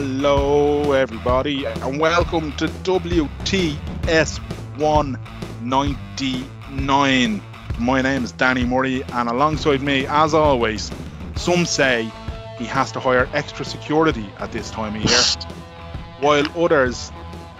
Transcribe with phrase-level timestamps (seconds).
[0.00, 4.38] Hello, everybody, and welcome to WTS
[4.78, 7.42] 199.
[7.80, 10.92] My name is Danny Murray, and alongside me, as always,
[11.34, 12.08] some say
[12.58, 15.18] he has to hire extra security at this time of year,
[16.20, 17.10] while others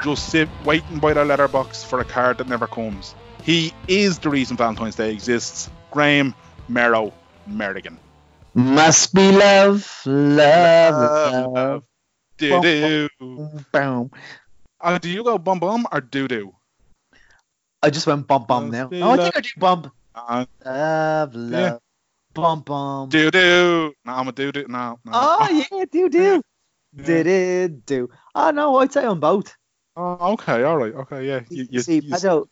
[0.05, 3.17] just sit waiting by their letterbox for a card that never comes.
[3.43, 5.69] He is the reason Valentine's Day exists.
[5.91, 6.37] Graham
[6.69, 7.13] Merrow
[7.51, 7.99] Merrigan.
[8.55, 11.88] Must be love, love, love.
[12.39, 13.09] Do do.
[13.73, 14.11] Boom.
[14.81, 16.55] Uh, do you go bum bum or doo doo?
[17.83, 18.89] I just went bum bum now.
[18.93, 19.91] Oh, I think I do bum.
[20.15, 21.81] Uh, Love, love,
[22.35, 23.09] bum bum.
[23.09, 23.93] do do.
[24.05, 24.67] No, I'm a doo doo.
[24.69, 25.13] No, no.
[25.15, 26.43] Oh yeah, do do.
[26.97, 27.05] Yeah.
[27.05, 28.09] Did it do?
[28.35, 29.55] Oh no, I'd say on both.
[29.97, 31.41] Oh, okay, all right, okay, yeah.
[31.51, 32.47] You, you, See, you- Pajo,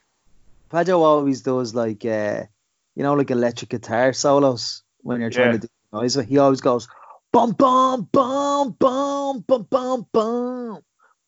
[0.71, 2.43] Pajo always does like uh,
[2.97, 5.59] you know, like electric guitar solos when you're trying Yeah.
[5.61, 6.15] to do noise.
[6.17, 6.89] He always goes
[7.33, 10.81] bum bum bum bum bum bum bum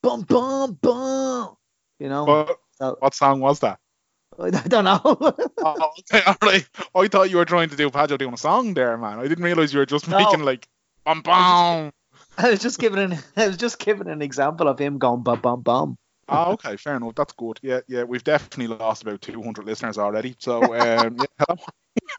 [0.02, 1.56] bum bum bum.
[1.98, 2.58] You know, what,
[3.00, 3.78] what song was that?
[4.38, 5.00] I don't know.
[5.60, 6.64] Oh, okay, all right.
[6.94, 9.18] I thought you were trying to do Pajo doing a song there, man.
[9.18, 10.16] I didn't realize you were just No.
[10.16, 10.68] making like
[11.04, 11.90] bum bum.
[12.38, 15.40] I was just giving an I was just giving an example of him going bum
[15.40, 15.98] bum bum.
[16.28, 17.14] Oh, okay, fair enough.
[17.14, 17.58] That's good.
[17.62, 18.04] Yeah, yeah.
[18.04, 20.36] We've definitely lost about 200 listeners already.
[20.38, 21.58] So, um, yeah, hello.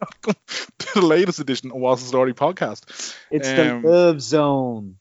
[0.00, 0.34] Welcome
[0.78, 3.14] to the latest edition of What's the Story podcast.
[3.30, 4.96] It's Um, the love zone.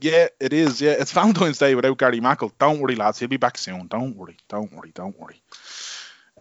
[0.00, 0.80] Yeah, it is.
[0.80, 2.52] Yeah, it's Valentine's Day without Gary Mackle.
[2.58, 3.18] Don't worry, lads.
[3.18, 3.86] He'll be back soon.
[3.86, 4.36] Don't worry.
[4.48, 4.92] Don't worry.
[4.94, 5.40] Don't worry.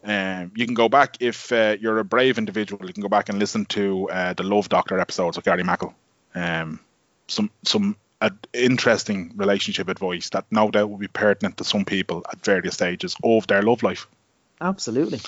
[0.03, 2.85] Um, you can go back if uh, you're a brave individual.
[2.85, 5.93] You can go back and listen to uh, the Love Doctor episodes of Gary Mackle.
[6.35, 6.79] Um,
[7.27, 12.23] some some uh, interesting relationship advice that no doubt will be pertinent to some people
[12.31, 14.07] at various stages of their love life.
[14.61, 15.19] Absolutely.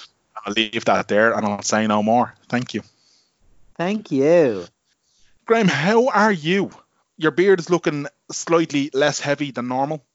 [0.45, 2.33] I'll leave that there and I'll say no more.
[2.47, 2.83] Thank you.
[3.77, 4.65] Thank you.
[5.45, 6.71] Graham, how are you?
[7.17, 10.05] Your beard is looking slightly less heavy than normal.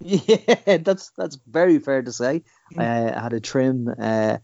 [0.00, 2.42] Yeah, that's that's very fair to say.
[2.74, 3.16] Mm.
[3.16, 4.38] I had a trim uh,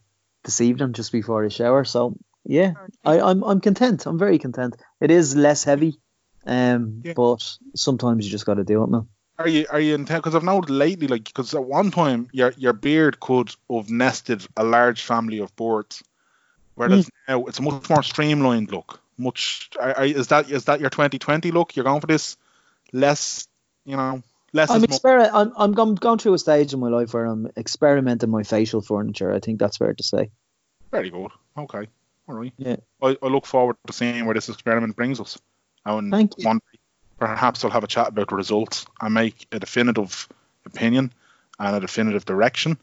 [0.45, 2.73] this evening just before the shower, so yeah,
[3.05, 4.07] I, I'm I'm content.
[4.07, 4.77] I'm very content.
[5.01, 6.01] It is less heavy,
[6.47, 7.13] um, Yeah.
[7.15, 9.09] but sometimes you just got to do it, man.
[9.39, 12.53] Are you are you in Because I've noticed lately, like, because at one time your
[12.57, 16.03] your beard could have nested a large family of birds,
[16.75, 19.01] whereas now it's a much more streamlined look.
[19.19, 21.75] Much are, are, is that is that your 2020 look?
[21.75, 22.37] You're going for this
[22.93, 23.49] less,
[23.85, 24.99] you know, less I'm is more.
[24.99, 28.43] exper- I'm I'm going, going through a stage in my life where I'm experimenting my
[28.43, 29.33] facial furniture.
[29.33, 30.31] I think that's fair to say.
[30.91, 31.31] Very good.
[31.57, 31.89] Okay.
[32.29, 32.53] All right.
[32.59, 32.77] Yeah.
[33.03, 35.39] I, I look forward to seeing where this experiment brings us.
[35.85, 36.47] And Thank you.
[36.47, 36.79] one day,
[37.19, 40.29] perhaps I'll have a chat about the results and make a definitive
[40.67, 41.13] opinion
[41.59, 42.79] and a definitive direction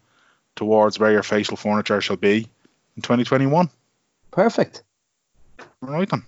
[0.56, 2.48] towards where your facial furniture shall be
[2.96, 3.70] in 2021.
[4.32, 4.84] Perfect.
[5.82, 6.24] Right then.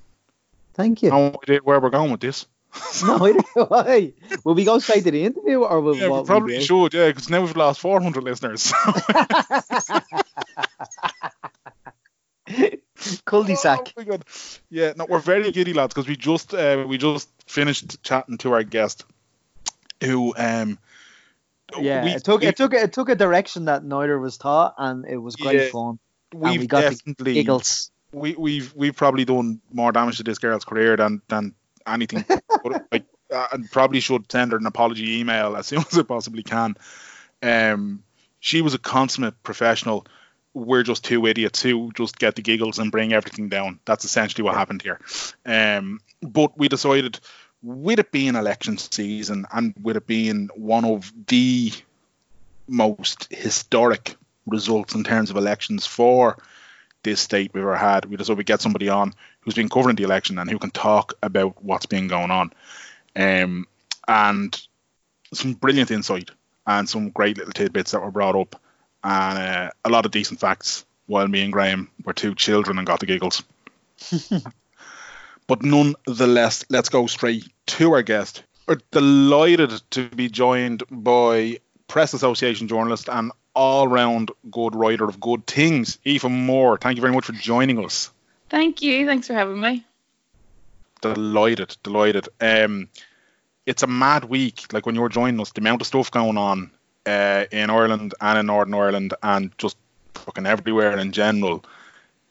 [0.73, 1.09] Thank you.
[1.09, 2.45] No idea where we're going with this.
[3.05, 3.31] No, I
[3.65, 4.13] why.
[4.45, 6.63] Will we go straight to the interview, or will Yeah, we probably do?
[6.63, 8.71] should, yeah, because now we've lost 400 listeners.
[13.25, 13.93] Cul-de-sac.
[13.97, 14.17] Oh.
[14.69, 18.53] Yeah, no, we're very giddy lads because we just uh, we just finished chatting to
[18.53, 19.05] our guest,
[20.03, 20.79] who um
[21.79, 24.75] Yeah, we, it took we, it took it took a direction that neither was taught,
[24.77, 25.99] and it was great Yeah, fun.
[26.33, 27.91] we've we got definitely Giggles.
[28.11, 31.55] we we've we've probably done more damage to this girl's career than than
[31.87, 32.25] anything.
[32.63, 36.03] but, like, uh, and probably should send her an apology email as soon as I
[36.03, 36.75] possibly can.
[37.41, 38.03] Um,
[38.39, 40.05] she was a consummate professional.
[40.53, 43.79] We're just two idiots who just get the giggles and bring everything down.
[43.85, 44.99] That's essentially what happened here.
[45.45, 47.19] Um, but we decided,
[47.63, 51.71] with it being election season and with it being one of the
[52.67, 54.15] most historic
[54.47, 56.37] results in terms of elections for
[57.03, 58.05] this state we've ever had.
[58.05, 61.13] We decided we get somebody on who's been covering the election and who can talk
[61.21, 62.53] about what's been going on.
[63.15, 63.67] Um,
[64.07, 64.59] and
[65.33, 66.31] some brilliant insight
[66.65, 68.61] and some great little tidbits that were brought up
[69.03, 72.87] and uh, a lot of decent facts while me and Graham were two children and
[72.87, 73.43] got the giggles.
[75.47, 78.43] but nonetheless, let's go straight to our guest.
[78.67, 85.19] We're delighted to be joined by Press Association journalist and all round good writer of
[85.19, 86.77] good things, Aoife Moore.
[86.77, 88.11] Thank you very much for joining us.
[88.49, 89.05] Thank you.
[89.05, 89.85] Thanks for having me.
[91.01, 92.29] Delighted, delighted.
[92.39, 92.87] Um,
[93.65, 94.71] it's a mad week.
[94.71, 96.71] Like when you were joining us, the amount of stuff going on
[97.05, 99.77] uh, in Ireland and in Northern Ireland and just
[100.13, 101.63] fucking everywhere in general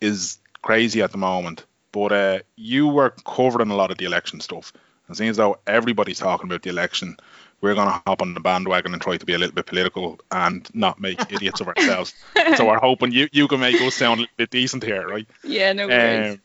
[0.00, 1.64] is crazy at the moment.
[1.92, 4.72] But uh, you were covering a lot of the election stuff.
[5.06, 7.16] And it seems though everybody's talking about the election.
[7.60, 10.18] We're going to hop on the bandwagon and try to be a little bit political
[10.30, 12.14] and not make idiots of ourselves.
[12.56, 15.26] So we're hoping you, you can make us sound a little bit decent here, right?
[15.44, 16.34] yeah, no worries.
[16.34, 16.40] Um,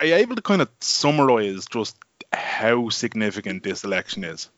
[0.00, 1.96] are you able to kind of summarize just
[2.32, 4.48] how significant this election is?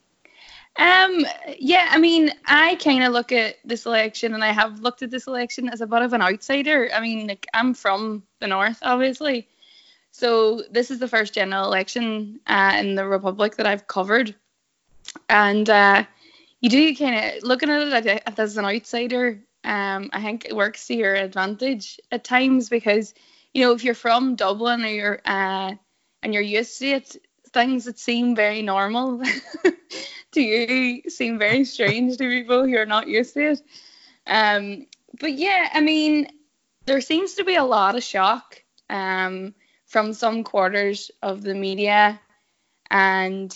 [0.77, 1.25] Um,
[1.59, 5.11] yeah, I mean, I kind of look at this election, and I have looked at
[5.11, 6.89] this election as a bit of an outsider.
[6.93, 9.47] I mean, like I'm from the north, obviously,
[10.11, 14.33] so this is the first general election uh, in the republic that I've covered,
[15.27, 16.05] and uh,
[16.61, 19.41] you do kind of looking at it as an outsider.
[19.63, 23.13] Um, I think it works to your advantage at times because
[23.53, 25.73] you know if you're from Dublin or you're uh,
[26.23, 27.17] and you're used to it,
[27.53, 29.21] things that seem very normal
[30.31, 33.61] to you seem very strange to people who are not used to it.
[34.25, 34.87] Um,
[35.19, 36.27] but yeah, I mean,
[36.85, 39.53] there seems to be a lot of shock um,
[39.85, 42.19] from some quarters of the media
[42.89, 43.55] and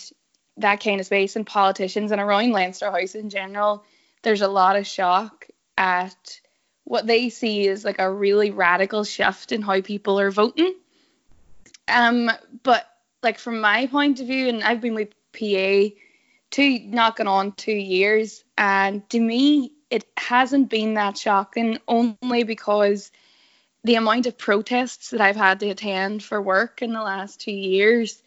[0.58, 3.84] that kind of space and politicians and around Leinster House in general.
[4.22, 5.46] There's a lot of shock
[5.76, 6.40] at
[6.84, 10.74] what they see as like a really radical shift in how people are voting.
[11.88, 12.30] Um,
[12.62, 12.86] but
[13.26, 15.92] like from my point of view, and I've been with PA
[16.52, 23.10] two knocking on two years, and to me, it hasn't been that shocking only because
[23.82, 27.50] the amount of protests that I've had to attend for work in the last two
[27.52, 28.22] years.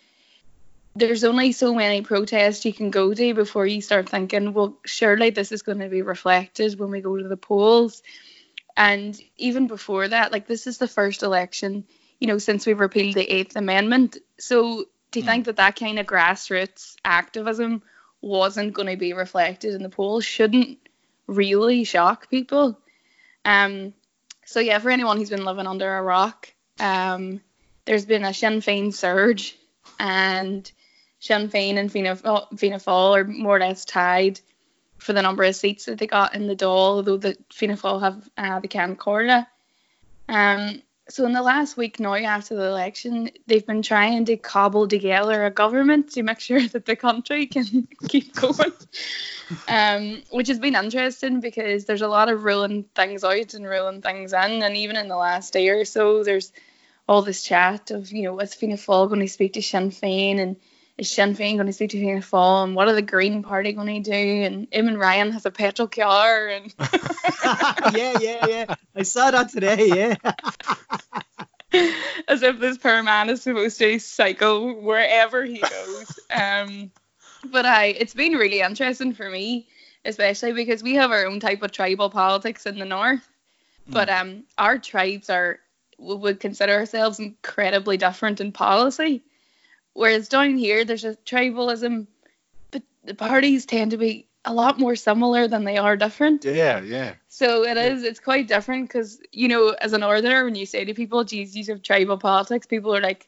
[0.98, 5.30] There's only so many protests you can go to before you start thinking, well, surely
[5.30, 8.04] this is going to be reflected when we go to the polls.
[8.76, 11.86] And even before that, like this is the first election
[12.20, 14.18] you know, since we've repealed the Eighth Amendment.
[14.38, 15.28] So do you mm.
[15.28, 17.82] think that that kind of grassroots activism
[18.22, 20.78] wasn't going to be reflected in the polls shouldn't
[21.28, 22.78] really shock people.
[23.46, 23.94] Um,
[24.46, 27.42] so yeah, for anyone who's been living under a rock, um,
[27.86, 29.58] there's been a Sinn Féin surge,
[30.00, 30.70] and
[31.20, 34.40] Sinn Féin and Fianna, Fianna Fáil are more or less tied
[34.98, 38.02] for the number of seats that they got in the Dáil, although the Fianna Fáil
[38.02, 39.46] have uh, the Comhairle.
[40.28, 44.88] Um, so in the last week now after the election, they've been trying to cobble
[44.88, 48.72] together a government to make sure that the country can keep going.
[49.68, 54.02] um, which has been interesting because there's a lot of ruling things out and ruling
[54.02, 56.52] things in, and even in the last day or so, there's
[57.08, 60.40] all this chat of you know is Fianna Fáil going to speak to Sinn Féin
[60.40, 60.58] and
[61.00, 63.72] is Sinn Féin going to speak to Fianna Fáil and what are the Green Party
[63.72, 64.44] going to do?
[64.44, 66.74] And Eamon Ryan has a petrol car and
[67.96, 68.76] yeah yeah yeah.
[68.96, 70.16] I saw that today yeah.
[72.28, 76.20] As if this poor man is supposed to cycle wherever he goes.
[76.30, 76.92] Um
[77.46, 79.68] but I it's been really interesting for me
[80.04, 83.26] especially because we have our own type of tribal politics in the north.
[83.88, 83.94] Mm.
[83.94, 85.60] but um our tribes are
[85.98, 89.24] we would consider ourselves incredibly different in policy
[90.00, 92.08] Whereas down here, there's a tribalism,
[92.72, 96.46] but the parties tend to be a lot more similar than they are different.
[96.46, 97.16] Yeah, yeah.
[97.28, 98.04] So it is.
[98.04, 101.54] It's quite different because you know, as a northerner, when you say to people, "Geez,
[101.54, 103.28] you have tribal politics," people are like,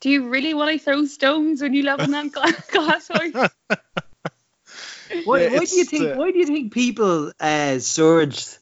[0.00, 2.32] "Do you really want to throw stones when you live in that
[2.70, 3.32] glass house?"
[5.24, 6.04] why, yeah, why do you think?
[6.04, 8.58] Uh, why do you think people uh, surged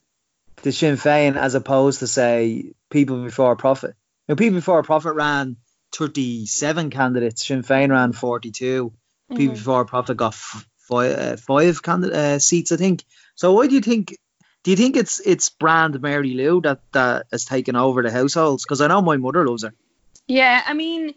[0.63, 3.97] to Sinn Féin as opposed to say people before profit?
[4.29, 5.57] You know, people before a profit ran
[5.93, 7.47] 37 candidates.
[7.47, 8.91] Sinn Féin ran 42.
[8.91, 9.37] Mm-hmm.
[9.37, 13.05] People before Profit got f- five, uh, five uh, seats, I think.
[13.35, 14.17] So why do you think?
[14.65, 18.65] Do you think it's it's brand Mary Lou that that has taken over the households?
[18.65, 19.73] Because I know my mother loves her.
[20.27, 21.15] Yeah, I mean,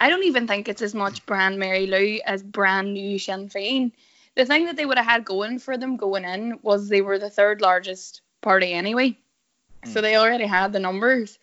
[0.00, 3.92] I don't even think it's as much brand Mary Lou as brand new Sinn Féin.
[4.34, 7.18] The thing that they would have had going for them going in was they were
[7.18, 9.18] the third largest party anyway,
[9.84, 9.92] mm.
[9.92, 11.38] so they already had the numbers.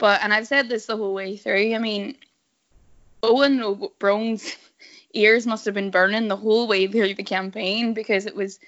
[0.00, 1.74] But and I've said this the whole way through.
[1.74, 2.16] I mean,
[3.22, 4.56] Eoin Brown's
[5.12, 8.58] ears must have been burning the whole way through the campaign because it was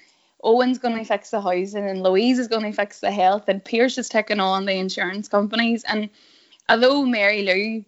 [0.43, 3.65] Eoin's going to fix the housing and Louise is going to fix the health and
[3.65, 5.83] Pearse is taking on the insurance companies.
[5.85, 6.11] And
[6.69, 7.83] although Mary Lou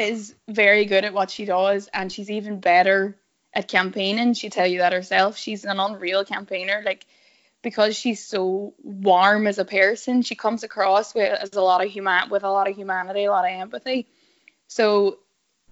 [0.00, 3.16] is very good at what she does and she's even better
[3.52, 5.36] at campaigning, she tell you that herself.
[5.36, 6.82] She's an unreal campaigner.
[6.86, 7.04] Like
[7.64, 11.90] because she's so warm as a person, she comes across with as a lot of
[11.90, 14.06] human with a lot of humanity, a lot of empathy.
[14.68, 15.18] So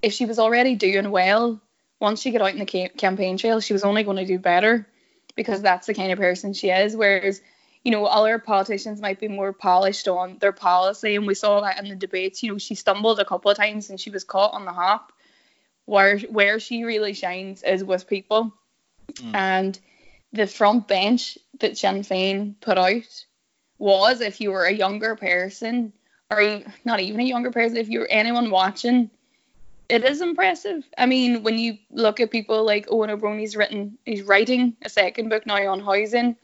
[0.00, 1.60] if she was already doing well,
[2.00, 4.38] once she got out in the ca- campaign trail, she was only going to do
[4.38, 4.88] better
[5.36, 6.96] because that's the kind of person she is.
[6.96, 7.40] Whereas,
[7.84, 11.78] you know, other politicians might be more polished on their policy, and we saw that
[11.78, 12.42] in the debates.
[12.42, 15.12] You know, she stumbled a couple of times and she was caught on the hop.
[15.84, 18.54] Where where she really shines is with people,
[19.14, 19.34] mm.
[19.34, 19.78] and
[20.32, 23.24] the front bench that Sinn Féin put out
[23.78, 25.92] was if you were a younger person,
[26.30, 29.10] or not even a younger person, if you were anyone watching,
[29.88, 30.84] it is impressive.
[30.96, 34.76] I mean, when you look at people like Eoin Ó Broin, he's written, he's writing
[34.82, 36.36] a second book now on housing.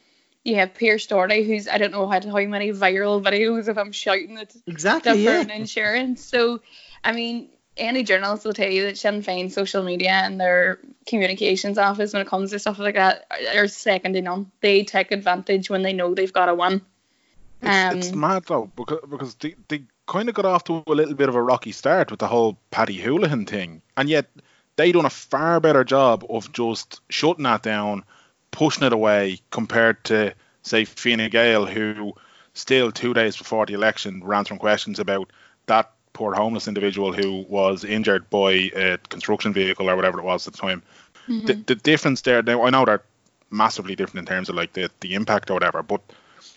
[0.45, 3.93] You have Pearse Doherty, who's I don't know how, how many viral videos of him
[3.93, 5.57] shouting at exactly different yeah.
[5.57, 6.25] insurance.
[6.25, 6.61] So,
[7.05, 11.79] I mean, any journalist will tell you that Sinn Féin social media and their communications
[11.79, 14.51] office when it comes to stuff like that are, are second to none.
[14.61, 16.83] They take advantage when they know they've got a win.
[17.63, 20.93] It's, um, it's mad though because because they, they kind of got off to a
[20.93, 24.27] little bit of a rocky start with the whole Paddy Holohan thing, and yet
[24.77, 28.05] they done a far better job of just shutting that down,
[28.53, 32.15] pushing it away compared to say Fine Gael, who
[32.55, 35.31] still two days before the election were answering questions about
[35.67, 40.49] that poor homeless individual who was injured by a construction vehicle or whatever it was
[40.49, 40.83] at the time.
[41.29, 41.47] Mm-hmm.
[41.47, 43.05] The, the difference there, now I know they're
[43.51, 46.01] massively different in terms of like the, the impact or whatever, but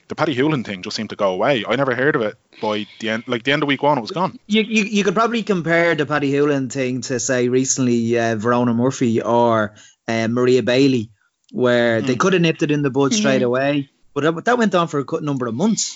[0.07, 1.63] the Paddy Holohan thing just seemed to go away.
[1.67, 4.01] I never heard of it by the end, like the end of week one, it
[4.01, 4.39] was gone.
[4.47, 8.73] You you, you could probably compare the Paddy Holohan thing to say recently uh, Verona
[8.73, 9.75] Murphy or
[10.07, 11.11] uh, Maria Bailey,
[11.51, 12.07] where mm.
[12.07, 13.45] they could have nipped it in the bud straight mm-hmm.
[13.45, 15.95] away, but that, that went on for a number of months.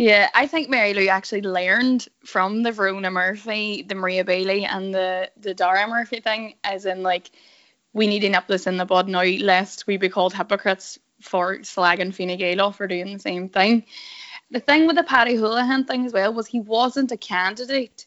[0.00, 4.94] Yeah, I think Mary Lou actually learned from the Verona Murphy, the Maria Bailey, and
[4.94, 7.30] the the Dara Murphy thing, as in like
[7.92, 12.38] we need this in the bud now, lest we be called hypocrites for slagging Fine
[12.38, 13.84] Gael for doing the same thing.
[14.50, 18.06] The thing with the Paddy Holohan thing as well was he wasn't a candidate.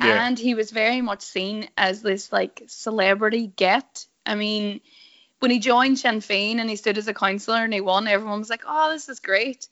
[0.00, 0.26] Yeah.
[0.26, 4.04] And he was very much seen as this like celebrity get.
[4.26, 4.80] I mean,
[5.38, 8.40] when he joined Sinn Féin and he stood as a councillor and he won, everyone
[8.40, 9.68] was like, "Oh, this is great."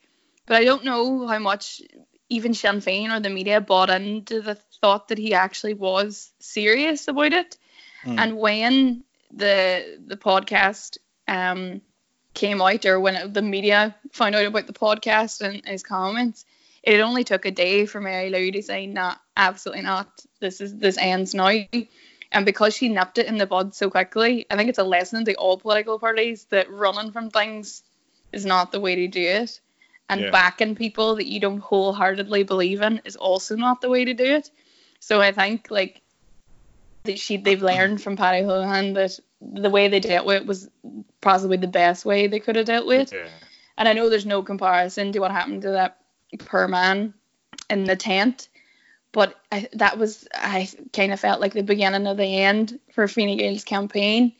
[0.48, 1.82] But I don't know how much
[2.30, 7.06] even Sinn Féin or the media bought into the thought that he actually was serious
[7.06, 7.58] about it.
[8.04, 8.18] Mm.
[8.18, 10.96] And when the the podcast
[11.28, 11.82] um
[12.32, 16.46] came out or when it, the media found out about the podcast and his comments,
[16.82, 20.08] it only took a day for Mary Lou to say, "Nah, absolutely not.
[20.40, 21.52] This is this ends now."
[22.30, 25.24] And because she nipped it in the bud so quickly, I think it's a lesson
[25.26, 27.82] to all political parties that running from things
[28.32, 29.60] is not the way to do it.
[30.08, 30.30] And yeah.
[30.30, 34.24] backing people that you don't wholeheartedly believe in is also not the way to do
[34.24, 34.50] it.
[35.00, 36.02] So I think like
[37.04, 40.68] that she they've learned from Paddy Holohan that the way they dealt with it was
[41.20, 43.12] possibly the best way they could have dealt with.
[43.12, 43.28] Yeah.
[43.76, 45.98] And I know there's no comparison to what happened to that
[46.38, 47.14] poor man
[47.70, 48.48] in the tent,
[49.12, 53.06] but I, that was I kind of felt like the beginning of the end for
[53.06, 54.32] Fine Gael's campaign.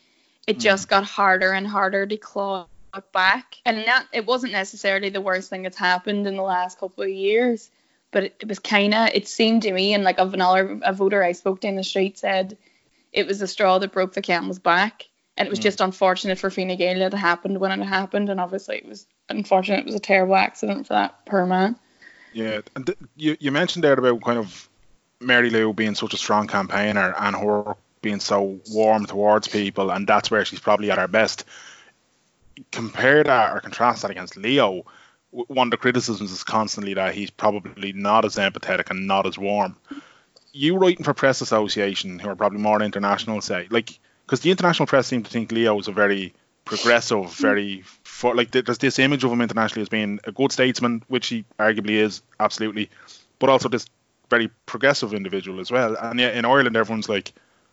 [0.47, 0.61] It mm.
[0.61, 2.67] just got harder and harder to claw
[3.13, 7.05] back, and that it wasn't necessarily the worst thing that's happened in the last couple
[7.05, 7.71] of years,
[8.11, 10.93] but it, it was kind of it seemed to me, and like of another a
[10.93, 12.57] voter I spoke to in the street said
[13.13, 15.09] it was the straw that broke the camel's back.
[15.37, 15.63] And it was mm.
[15.63, 18.29] just unfortunate for Fine Gael that it happened when it happened.
[18.29, 19.81] And obviously, it was unfortunate.
[19.81, 21.77] It was a terrible accident for that poor man.
[22.33, 22.63] Yeah.
[22.75, 24.69] And th- you, you mentioned there about kind of
[25.21, 29.91] Mary Lou being such a strong campaigner and her being so warm towards people.
[29.93, 31.45] And that's where she's probably at her best.
[32.73, 34.85] Compare that or contrast that against Leo.
[35.31, 39.37] One of the criticisms is constantly that he's probably not as empathetic and not as
[39.37, 39.77] warm
[40.53, 43.99] you writing for Press Association, who are probably more international, say like
[44.29, 46.35] because the international press seem to think Leo is a very
[46.67, 51.03] progressive, very for, like there's this image of him internationally as being a good statesman,
[51.09, 52.91] which he arguably is absolutely,
[53.39, 53.87] but also this
[54.29, 55.97] very progressive individual as well.
[55.97, 57.33] And yet in Ireland, everyone's like,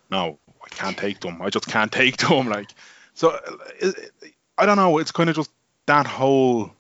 [0.09, 1.41] no, I can't take them.
[1.41, 2.47] I just can't take them.
[2.47, 2.69] Like,
[3.15, 3.89] so uh,
[4.57, 4.97] I don't know.
[4.97, 5.51] It's kind of just
[5.85, 6.71] that whole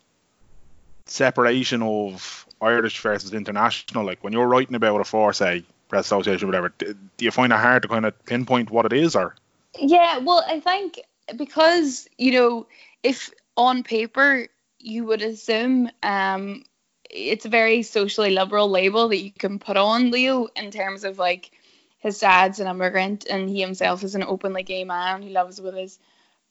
[1.05, 4.05] separation of Irish versus international.
[4.05, 6.73] Like when you're writing about it for, say, press association, whatever.
[6.77, 9.35] Do you find it hard to kind of pinpoint what it is, or?
[9.77, 10.99] Yeah, well, I think
[11.35, 12.67] because you know,
[13.03, 14.47] if on paper
[14.79, 16.63] you would assume um,
[17.09, 21.17] it's a very socially liberal label that you can put on Leo in terms of
[21.17, 21.51] like
[21.99, 25.75] his dad's an immigrant and he himself is an openly gay man who loves with
[25.75, 25.97] his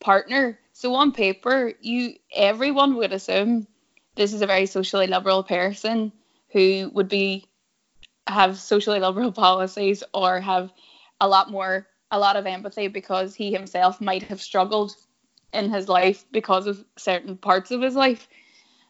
[0.00, 0.58] partner.
[0.74, 3.66] So on paper, you everyone would assume
[4.16, 6.12] this is a very socially liberal person
[6.50, 7.46] who would be
[8.26, 10.72] have socially liberal policies or have
[11.20, 14.94] a lot more a lot of empathy because he himself might have struggled
[15.52, 18.28] in his life because of certain parts of his life.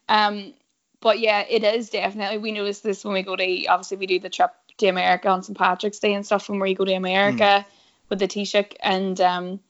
[0.09, 0.55] Um,
[1.01, 4.21] but yeah, it is definitely we notice this when we go to obviously we do
[4.21, 7.45] the trip to America on St Patrick's Day and stuff when we go to America
[7.45, 7.65] mm.
[8.09, 9.61] with the Taoiseach and um,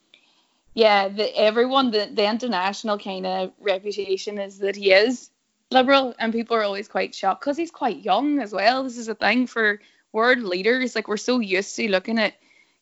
[0.75, 5.31] yeah, the, everyone the, the international kind of reputation is that he is
[5.71, 8.83] liberal, and people are always quite shocked because he's quite young as well.
[8.83, 9.81] This is a thing for
[10.13, 10.95] world leaders.
[10.95, 12.35] Like we're so used to looking at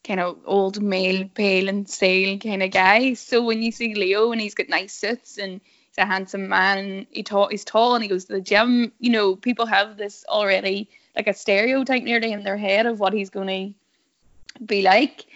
[0.04, 3.20] kind of old male, pale and stale kind of guys.
[3.20, 6.78] So when you see Leo and he's got nice suits and he's a handsome man
[6.78, 9.96] and he ta- he's tall and he goes to the gym, you know, people have
[9.96, 13.74] this already like a stereotype nearly in their head of what he's going
[14.58, 15.26] to be like.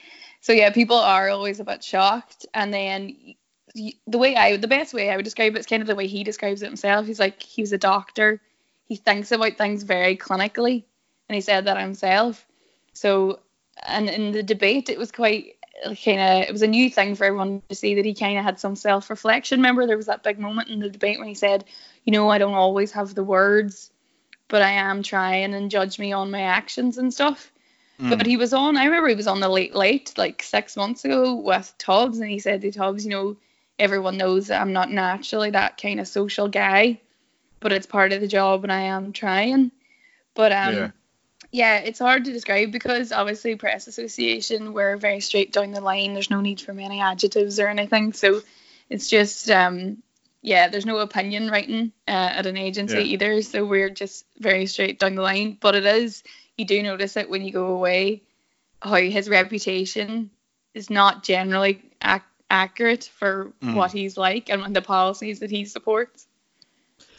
[0.46, 2.46] So yeah, people are always a bit shocked.
[2.54, 3.34] And then
[3.74, 6.06] the way I the best way I would describe it is kind of the way
[6.06, 7.04] he describes it himself.
[7.04, 8.40] He's like he was a doctor.
[8.84, 10.84] He thinks about things very clinically,
[11.28, 12.46] and he said that himself.
[12.92, 13.40] So
[13.88, 17.24] and in the debate, it was quite kind of it was a new thing for
[17.24, 19.58] everyone to see that he kind of had some self reflection.
[19.58, 21.64] Remember, there was that big moment in the debate when he said,
[22.04, 23.90] "You know, I don't always have the words,
[24.46, 27.50] but I am trying, and judge me on my actions and stuff."
[28.00, 28.16] Mm.
[28.16, 28.76] But he was on.
[28.76, 32.30] I remember he was on the late late like six months ago with Tubbs, and
[32.30, 33.36] he said to Tubbs, "You know,
[33.78, 37.00] everyone knows that I'm not naturally that kind of social guy,
[37.60, 39.70] but it's part of the job, and I am trying."
[40.34, 40.74] But um.
[40.74, 40.90] Yeah
[41.52, 46.12] yeah, it's hard to describe because obviously press association we're very straight down the line.
[46.12, 48.12] There's no need for many adjectives or anything.
[48.12, 48.42] So
[48.90, 50.02] it's just um
[50.42, 53.02] yeah, there's no opinion writing uh, at an agency yeah.
[53.02, 53.42] either.
[53.42, 55.56] So we're just very straight down the line.
[55.58, 56.22] But it is
[56.56, 58.22] you do notice it when you go away
[58.80, 60.30] how his reputation
[60.74, 63.74] is not generally ac- accurate for mm.
[63.74, 66.26] what he's like and the policies that he supports.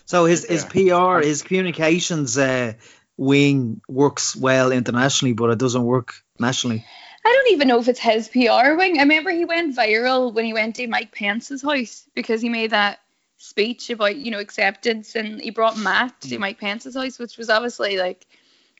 [0.06, 2.74] So his his PR, his communications uh,
[3.18, 6.86] wing works well internationally, but it doesn't work nationally.
[7.26, 9.00] I don't even know if it's his PR wing.
[9.00, 12.72] I remember he went viral when he went to Mike Pence's house because he made
[12.72, 13.00] that
[13.38, 16.40] speech about you know acceptance, and he brought Matt to mm.
[16.40, 18.26] Mike Pence's house, which was obviously like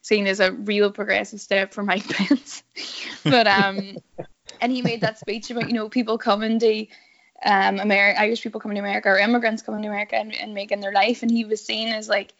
[0.08, 2.64] seen as a real progressive step for Mike Pence.
[3.24, 3.98] but um,
[4.62, 6.88] and he made that speech about you know people coming to
[7.46, 10.80] um America, Irish people coming to America or immigrants coming to America and, and making
[10.80, 12.34] their life, and he was seen as like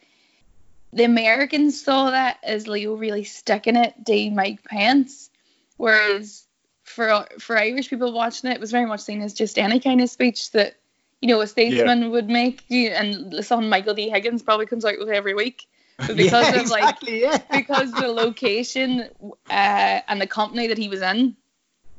[0.92, 5.30] the Americans saw that as Leo really sticking it to Mike Pence,
[5.76, 6.46] whereas
[6.84, 10.00] for for Irish people watching it, it was very much seen as just any kind
[10.00, 10.76] of speech that
[11.20, 12.08] you know a statesman yeah.
[12.08, 12.64] would make.
[12.70, 14.08] And son Michael D.
[14.08, 15.66] Higgins probably comes out with every week.
[16.06, 17.38] But because yeah, of like yeah.
[17.50, 19.08] because the location
[19.50, 21.36] uh, and the company that he was in,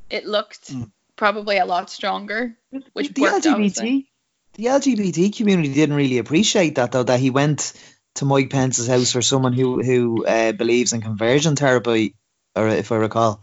[0.10, 0.90] it looked mm.
[1.18, 2.56] probably a lot stronger.
[2.94, 4.10] Which the worked, LGBT obviously.
[4.54, 7.74] the LGBT community didn't really appreciate that though that he went
[8.16, 12.16] to Mike Pence's house for someone who who uh, believes in conversion therapy,
[12.56, 13.42] or if I recall,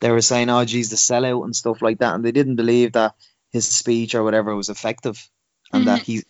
[0.00, 2.92] they were saying, "Oh, geez, the sellout and stuff like that," and they didn't believe
[2.92, 3.14] that
[3.50, 5.28] his speech or whatever was effective,
[5.72, 5.94] and mm-hmm.
[5.94, 6.22] that he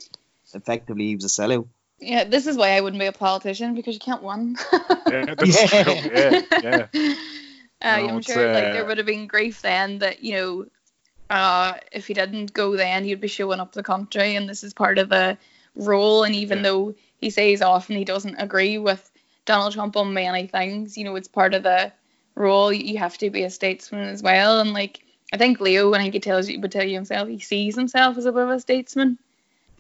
[0.53, 1.67] effectively he was a sellout.
[2.05, 4.57] Yeah, this is why I wouldn't be a politician because you can't win.
[5.09, 6.03] yeah, yeah,
[6.53, 7.15] yeah, yeah.
[7.83, 8.55] Uh, no, I'm sure uh...
[8.55, 10.67] like there would have been grief then that you know,
[11.31, 14.75] uh, if he didn't go then he'd be showing up the country, and this is
[14.75, 15.39] part of the
[15.75, 16.25] role.
[16.25, 16.65] And even yeah.
[16.65, 19.11] though he says often he doesn't agree with
[19.45, 20.97] Donald Trump on many things.
[20.97, 21.93] You know, it's part of the
[22.35, 22.73] role.
[22.73, 24.61] You have to be a statesman as well.
[24.61, 27.77] And like I think Leo, when he tells you, would tell you himself, he sees
[27.77, 29.19] himself as a bit of a statesman.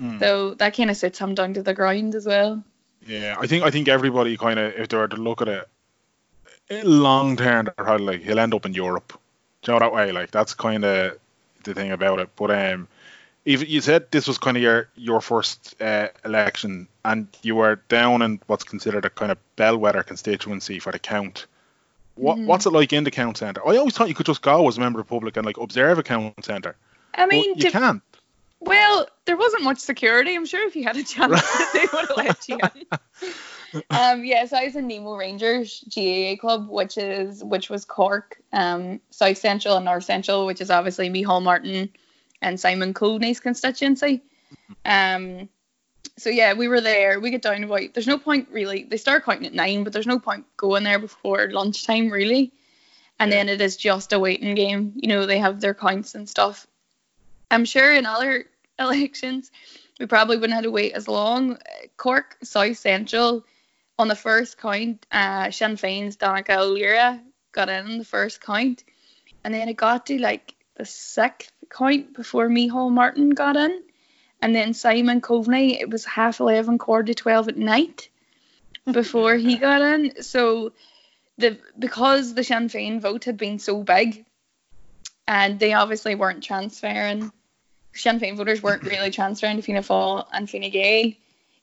[0.00, 0.18] Mm.
[0.18, 2.62] So that kind of sits him down to the ground as well.
[3.06, 5.68] Yeah, I think I think everybody kind of, if they were to look at it,
[6.84, 9.18] long term, they're probably like he'll end up in Europe.
[9.62, 10.12] Do you know that way?
[10.12, 11.18] Like that's kind of
[11.64, 12.30] the thing about it.
[12.36, 12.88] But um,
[13.44, 17.76] even you said this was kind of your your first uh, election, and you were
[17.88, 21.46] down in what's considered a kind of bellwether constituency for the count.
[22.14, 22.46] What mm.
[22.46, 23.66] what's it like in the count centre?
[23.66, 25.58] I always thought you could just go as a member of the public and like
[25.58, 26.76] observe a count centre.
[27.14, 28.02] I mean, you to, can't.
[28.64, 30.34] Well, there wasn't much security.
[30.34, 31.40] I'm sure if you had a chance,
[31.72, 33.82] they would have let you in.
[33.90, 38.38] um, yeah, so I was in Nemo Rangers GAA club, which is which was Cork,
[38.52, 41.90] um, South Central and North Central, which is obviously Micheál Martin,
[42.40, 44.22] and Simon Coveney's constituency.
[44.84, 45.48] Um,
[46.16, 47.20] so yeah, we were there.
[47.20, 47.92] We get down about.
[47.92, 48.84] There's no point really.
[48.84, 52.52] They start counting at nine, but there's no point going there before lunchtime really.
[53.20, 54.92] And then it is just a waiting game.
[54.96, 56.66] You know, they have their counts and stuff.
[57.50, 58.46] I'm sure in other
[58.78, 59.50] elections
[59.98, 61.58] we probably wouldn't have to wait as long.
[61.96, 63.44] Cork South Central
[63.98, 67.20] on the first count, uh, Sinn Féin's Ó Laoghaire
[67.52, 68.82] got in on the first count,
[69.44, 73.82] and then it got to like the sixth count before Micheál Martin got in.
[74.42, 78.10] And then Simon Coveney, it was half 11, quarter to 12 at night
[78.90, 80.22] before he got in.
[80.22, 80.72] So
[81.38, 84.26] the because the Sinn Féin vote had been so big
[85.26, 87.32] and they obviously weren't transferring,
[87.94, 91.12] Sinn Féin voters weren't really transferring to Fianna Fáil and Fine Gael,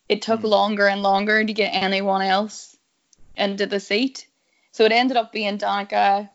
[0.09, 0.49] it took mm.
[0.49, 2.75] longer and longer to get anyone else
[3.35, 4.27] into the seat.
[4.71, 6.29] So it ended up being Donnchadh,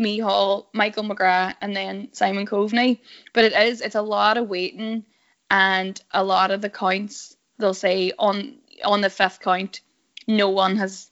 [0.00, 3.00] Micheál, Michael McGrath, and then Simon Coveney.
[3.32, 5.04] But it is it's a lot of waiting,
[5.50, 9.80] and a lot of the counts they'll say on on the fifth count,
[10.26, 11.10] no one has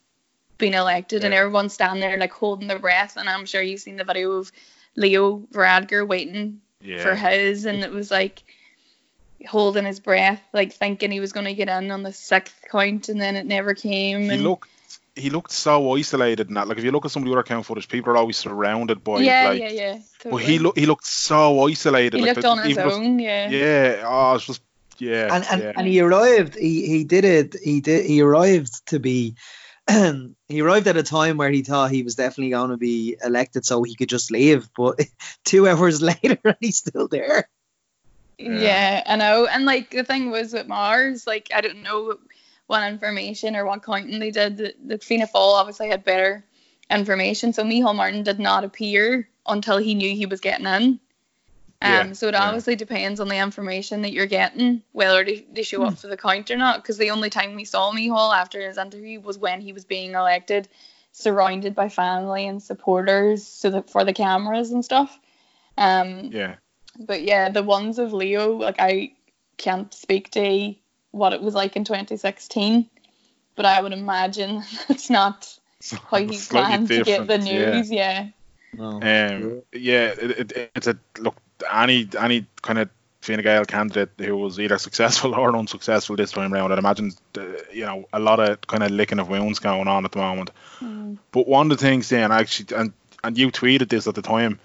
[0.56, 1.26] been elected, yeah.
[1.26, 3.16] and everyone's standing there like holding their breath.
[3.16, 4.50] And I'm sure you've seen the video of
[4.96, 7.02] Leo Varadkar waiting yeah.
[7.02, 8.42] for his, and it was like
[9.46, 13.08] holding his breath, like thinking he was going to get in on the sixth count,
[13.08, 14.22] and then it never came.
[14.22, 14.68] He and, looked
[15.18, 16.68] he looked so isolated and that.
[16.68, 19.02] Like if you look at some of the other count footage, people are always surrounded
[19.02, 19.20] by.
[19.20, 19.98] Yeah, like, yeah, yeah.
[20.20, 20.42] Totally.
[20.42, 22.18] But he looked he looked so isolated.
[22.18, 23.18] He like, looked on his own.
[23.18, 23.48] yeah.
[23.50, 24.02] Yeah.
[24.06, 24.62] Oh, it's just
[24.98, 25.34] yeah.
[25.34, 25.72] And and, yeah.
[25.76, 26.54] and he arrived.
[26.54, 27.56] He he did it.
[27.62, 28.06] He did.
[28.06, 29.34] He arrived to be
[30.48, 33.64] he arrived at a time where he thought he was definitely going to be elected,
[33.64, 34.68] so he could just leave.
[34.76, 35.00] But
[35.44, 37.48] two hours later, he's still there.
[38.38, 38.60] Yeah.
[38.60, 39.46] yeah, I know.
[39.46, 42.18] And like the thing was with Mars, like I don't know
[42.66, 44.58] what information or what counting they did.
[44.58, 46.44] The, the Fianna Fáil obviously had better
[46.90, 51.00] information, so Micheál Martin did not appear until he knew he was getting in.
[51.80, 52.44] Um, yeah, so it yeah.
[52.44, 55.94] obviously depends on the information that you're getting, whether they, they show up hmm.
[55.94, 56.82] for the count or not.
[56.82, 60.14] Because the only time we saw Micheál after his interview was when he was being
[60.14, 60.68] elected,
[61.12, 65.16] surrounded by family and supporters, so that for the cameras and stuff.
[65.76, 66.56] Um, yeah.
[66.98, 69.12] But yeah, the ones of Leo, like I
[69.56, 70.74] can't speak to
[71.12, 72.90] what it was like in 2016,
[73.54, 75.56] but I would imagine it's not
[76.10, 77.90] how he planned to get the news.
[77.90, 78.22] Yeah.
[78.22, 78.28] yeah.
[78.74, 78.90] No.
[78.90, 81.36] Um, yeah, it, it, it's a look.
[81.72, 82.90] Any any kind of
[83.20, 87.42] Fine Gael candidate who was either successful or unsuccessful this time around, I'd imagine uh,
[87.72, 90.50] you know a lot of kind of licking of wounds going on at the moment.
[90.80, 91.18] Mm.
[91.32, 92.92] But one of the things, then, actually, and
[93.24, 94.60] and you tweeted this at the time,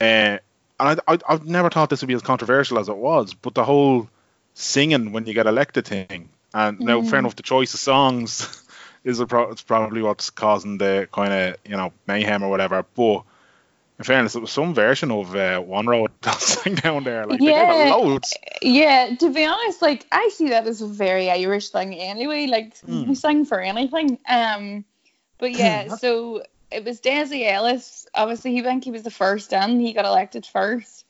[0.00, 0.40] uh, and
[0.78, 3.64] I, I I've never thought this would be as controversial as it was, but the
[3.64, 4.08] whole
[4.54, 6.82] singing when you get elected thing, and mm.
[6.82, 7.18] now fair mm.
[7.20, 8.62] enough, the choice of songs
[9.04, 12.84] is a pro- it's probably what's causing the kind of you know mayhem or whatever,
[12.94, 13.22] but
[13.98, 17.26] in fairness, it was some version of uh, One Road dancing down there.
[17.26, 18.34] Like yeah, loads.
[18.60, 22.46] Yeah, to be honest, like I see that as a very Irish thing anyway.
[22.46, 23.08] Like mm.
[23.08, 24.18] we sing for anything.
[24.28, 24.84] Um,
[25.38, 28.06] but yeah, so it was Dessie Ellis.
[28.14, 29.80] Obviously, he think he was the first in.
[29.80, 31.04] He got elected first.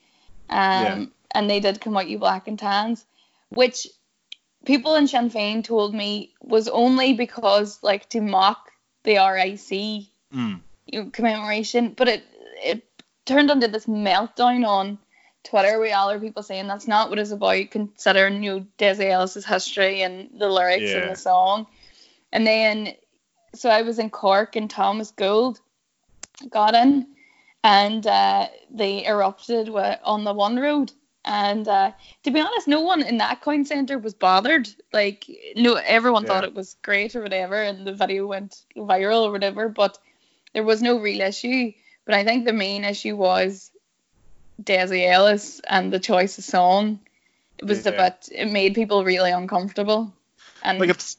[0.49, 1.05] Um, yeah.
[1.33, 3.05] and they did come out you black and tans,
[3.49, 3.89] which
[4.65, 8.71] people in Sinn Féin told me was only because like to mock
[9.03, 10.61] the RIC mm.
[10.87, 12.23] you know, commemoration, but it
[12.63, 12.85] it
[13.25, 14.99] turned into this meltdown on
[15.45, 19.47] Twitter with other people saying that's not what it's about, considering you know Dessie Ellis's
[19.47, 21.03] history and the lyrics yeah.
[21.03, 21.67] in the song.
[22.33, 22.95] And then
[23.55, 25.61] so I was in Cork and Thomas Gould
[26.51, 27.07] got in
[27.67, 30.93] and uh, they erupted on the one road.
[31.25, 31.91] And uh,
[32.23, 34.69] to be honest, no one in that coin centre was bothered.
[34.93, 36.29] Like, no, everyone yeah.
[36.29, 39.69] thought it was great or whatever, and the video went viral or whatever.
[39.69, 39.99] But
[40.55, 41.73] there was no real issue.
[42.07, 43.71] But I think the main issue was
[44.63, 47.01] Dessie Ellis and the choice of song.
[47.59, 47.91] It was yeah.
[47.91, 48.29] bit.
[48.33, 50.13] It made people really uncomfortable.
[50.63, 51.17] And like it's,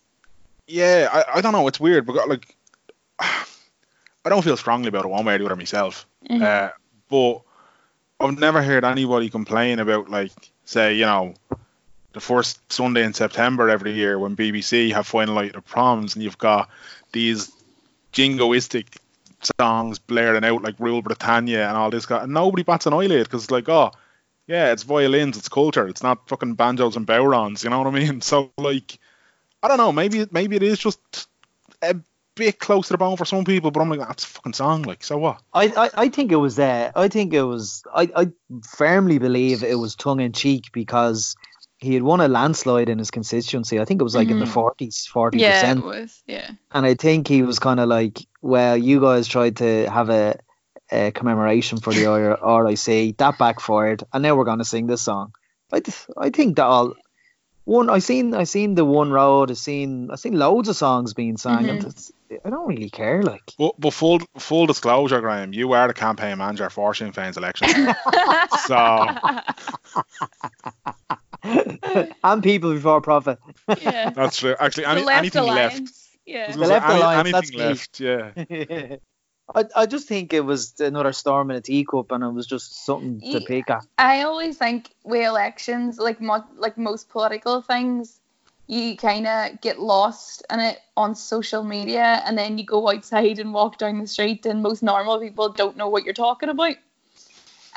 [0.65, 1.67] yeah, I, I don't know.
[1.67, 2.55] It's weird, but like,
[3.19, 6.07] I don't feel strongly about it one way or the other myself.
[6.29, 6.43] Mm-hmm.
[6.43, 6.69] Uh,
[7.09, 7.41] but
[8.19, 10.31] I've never heard anybody complain about like,
[10.65, 11.33] say, you know,
[12.13, 16.23] the first Sunday in September every year when BBC have final night of proms and
[16.23, 16.69] you've got
[17.11, 17.51] these
[18.11, 18.97] jingoistic
[19.41, 23.23] songs blaring out like Rule Britannia and all this guy, and nobody bats an eyelid
[23.23, 23.91] because it's like, oh,
[24.47, 27.91] yeah, it's violins, it's culture, it's not fucking banjos and bodhráns, you know what I
[27.91, 28.21] mean?
[28.27, 28.99] So like,
[29.61, 31.27] I don't know, maybe maybe it is just
[31.81, 31.95] a
[32.35, 34.83] bit close to the bone for some people, but I'm like, that's a fucking song,
[34.83, 35.41] like, so what?
[35.53, 36.91] I I, I think it was there.
[36.95, 37.83] Uh, I think it was.
[37.93, 38.27] I I
[38.63, 41.35] firmly believe it was tongue in cheek because
[41.77, 43.79] he had won a landslide in his constituency.
[43.79, 44.33] I think it was like mm-hmm.
[44.33, 44.53] in the mm-hmm.
[44.53, 45.83] forties, forty percent.
[45.83, 46.23] Yeah, it was.
[46.25, 46.51] Yeah.
[46.71, 50.39] And I think he was kind of like, well, you guys tried to have a,
[50.89, 55.33] a commemoration for the RIC, that backfired, and now we're going to sing this song.
[55.73, 55.81] I,
[56.17, 56.93] I think that all
[57.65, 61.13] one I seen I seen the one road I seen I seen loads of songs
[61.13, 61.85] being sung mm-hmm.
[61.85, 63.51] and I don't really care like.
[63.59, 67.67] But, but full full disclosure Graham you are the campaign manager for Sinn Féin's election.
[68.65, 69.07] So.
[72.23, 73.39] And people before profit.
[73.81, 74.09] Yeah.
[74.09, 74.55] That's true.
[74.59, 75.79] Actually any, anything alliance.
[75.79, 78.97] left yeah the left alliance, anything left yeah
[79.55, 82.85] I, I just think it was another storm in a teacup, and it was just
[82.85, 83.85] something to pick at.
[83.97, 88.19] I always think with elections, like mo- like most political things,
[88.67, 93.39] you kind of get lost in it on social media, and then you go outside
[93.39, 96.75] and walk down the street, and most normal people don't know what you're talking about.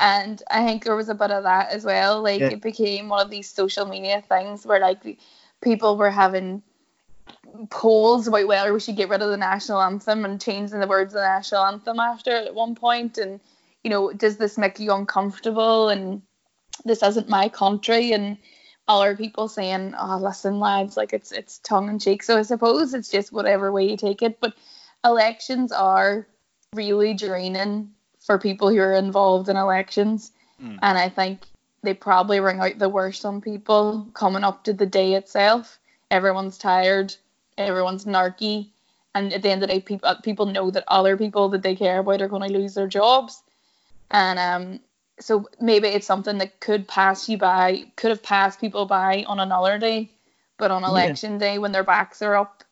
[0.01, 2.23] And I think there was a bit of that as well.
[2.23, 2.49] Like yeah.
[2.49, 5.19] it became one of these social media things where like
[5.61, 6.63] people were having
[7.71, 11.15] polls about whether we should get rid of the national anthem and changing the words
[11.15, 13.41] of the national anthem after at one point and
[13.85, 15.89] you know does this make you uncomfortable?
[15.89, 16.23] And
[16.85, 18.39] this isn't my country and
[18.89, 22.23] other people saying oh listen lads like it's it's tongue in cheek.
[22.23, 24.55] So i suppose it's just whatever way you take it but
[25.05, 26.27] elections are
[26.75, 30.33] really draining for people who are involved in elections.
[30.63, 30.79] Mm.
[30.83, 31.41] and i think
[31.83, 35.79] they probably bring out the worst on people coming up to the day itself.
[36.11, 37.15] Everyone's tired
[37.67, 38.69] everyone's narky,
[39.15, 41.77] and at the end of the day, people people know that other people that they
[41.77, 43.43] care about are going to lose their jobs,
[44.11, 44.81] and um,
[45.21, 49.39] so maybe it's something that could pass you by, could have passed people by on
[49.39, 50.11] another day,
[50.59, 51.39] but on election yeah.
[51.39, 52.65] day when their backs are up,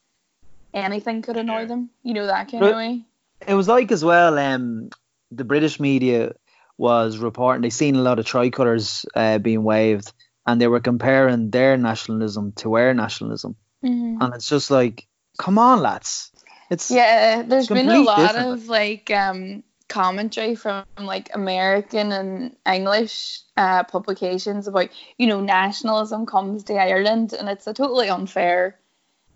[0.73, 1.91] anything could annoy them.
[2.03, 3.03] You know that kind But- of way.
[3.47, 4.37] It was like as well.
[4.37, 4.91] Um,
[5.31, 6.33] the British media
[6.77, 10.13] was reporting they seen a lot of tricolours uh, being waved,
[10.47, 14.21] and they were comparing their nationalism to our nationalism, Mhm.
[14.21, 15.07] and it's just like,
[15.39, 16.33] come on, lads.
[16.71, 18.53] It's Yeah, there's been a lot different.
[18.53, 26.27] of like um commentary from like American and English uh, publications about you know nationalism
[26.27, 28.79] comes to Ireland, and it's a totally unfair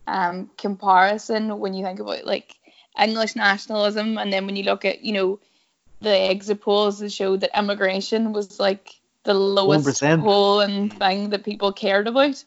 [0.06, 2.54] um comparison when you think about like
[3.00, 5.40] English nationalism, and then when you look at you know
[6.00, 10.20] the exit polls that showed that immigration was like the lowest 1%.
[10.20, 12.42] poll and thing that people cared about.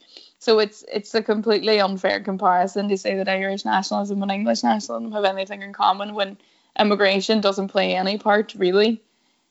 [0.45, 5.11] So it's it's a completely unfair comparison to say that Irish nationalism and English nationalism
[5.11, 6.37] have anything in common when
[6.79, 9.01] immigration doesn't play any part really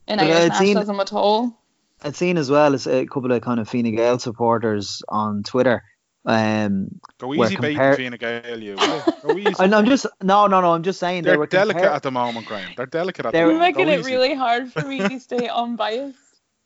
[0.06, 1.58] in But, Irish it's seen- nationalism at all.
[2.04, 5.82] I'd seen as well as a couple of kind of Fine Gael supporters on Twitter.
[6.24, 8.76] Um, Go Where easy baiting compare- Fine Gael, you.
[8.76, 9.12] will you?
[9.22, 9.64] Go easy.
[9.64, 10.74] and I'm just no, no, no.
[10.74, 12.70] I'm just saying they They're were delicate compar- at the moment, Graham.
[12.76, 13.76] They're delicate at They're- the You're moment.
[13.78, 14.12] making it easy.
[14.12, 16.18] really hard for me to stay unbiased.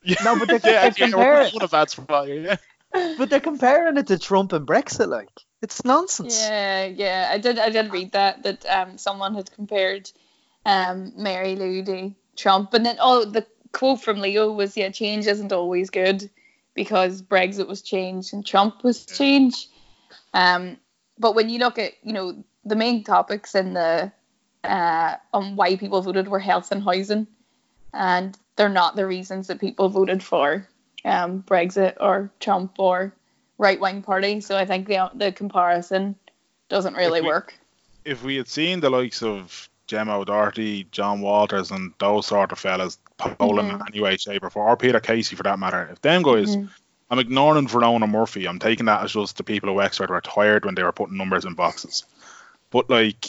[0.03, 2.57] Yeah, No, but they're- yeah, they're yeah, we're comparing- putting a bad spot here, yeah.
[2.93, 5.09] But they're comparing it to Trump and Brexit.
[5.09, 5.31] Like
[5.63, 6.41] it's nonsense.
[6.41, 7.59] Yeah, yeah, I did.
[7.59, 10.11] I did read that that um someone had compared
[10.65, 15.27] um Mary Lou to Trump, and then oh the quote from Leo was yeah, change
[15.27, 16.31] isn't always good
[16.75, 19.17] because Brexit was change and Trump was Yeah.
[19.17, 19.69] change.
[20.33, 20.77] Um,
[21.19, 24.13] but when you look at you know the main topics in the
[24.65, 27.27] uh on why people voted were health and housing,
[27.93, 30.67] and they're not the reasons that people voted for
[31.05, 33.13] um Brexit or Trump or
[33.59, 34.41] right wing party.
[34.41, 36.17] So I think the the comparison
[36.69, 37.55] doesn't really If we- work.
[38.05, 42.59] If we had seen the likes of Gemma O'Doherty, John Waters, and those sort of
[42.59, 43.75] fellas polling Mhm.
[43.75, 46.57] in any way, shape, or form, or Peter Casey for that matter, if them guys,
[46.57, 46.69] Mhm.
[47.11, 48.47] I'm ignoring Verona Murphy.
[48.47, 51.17] I'm taking that as just the people of Wexford were tired when they were putting
[51.17, 52.05] numbers in boxes.
[52.71, 53.27] But like,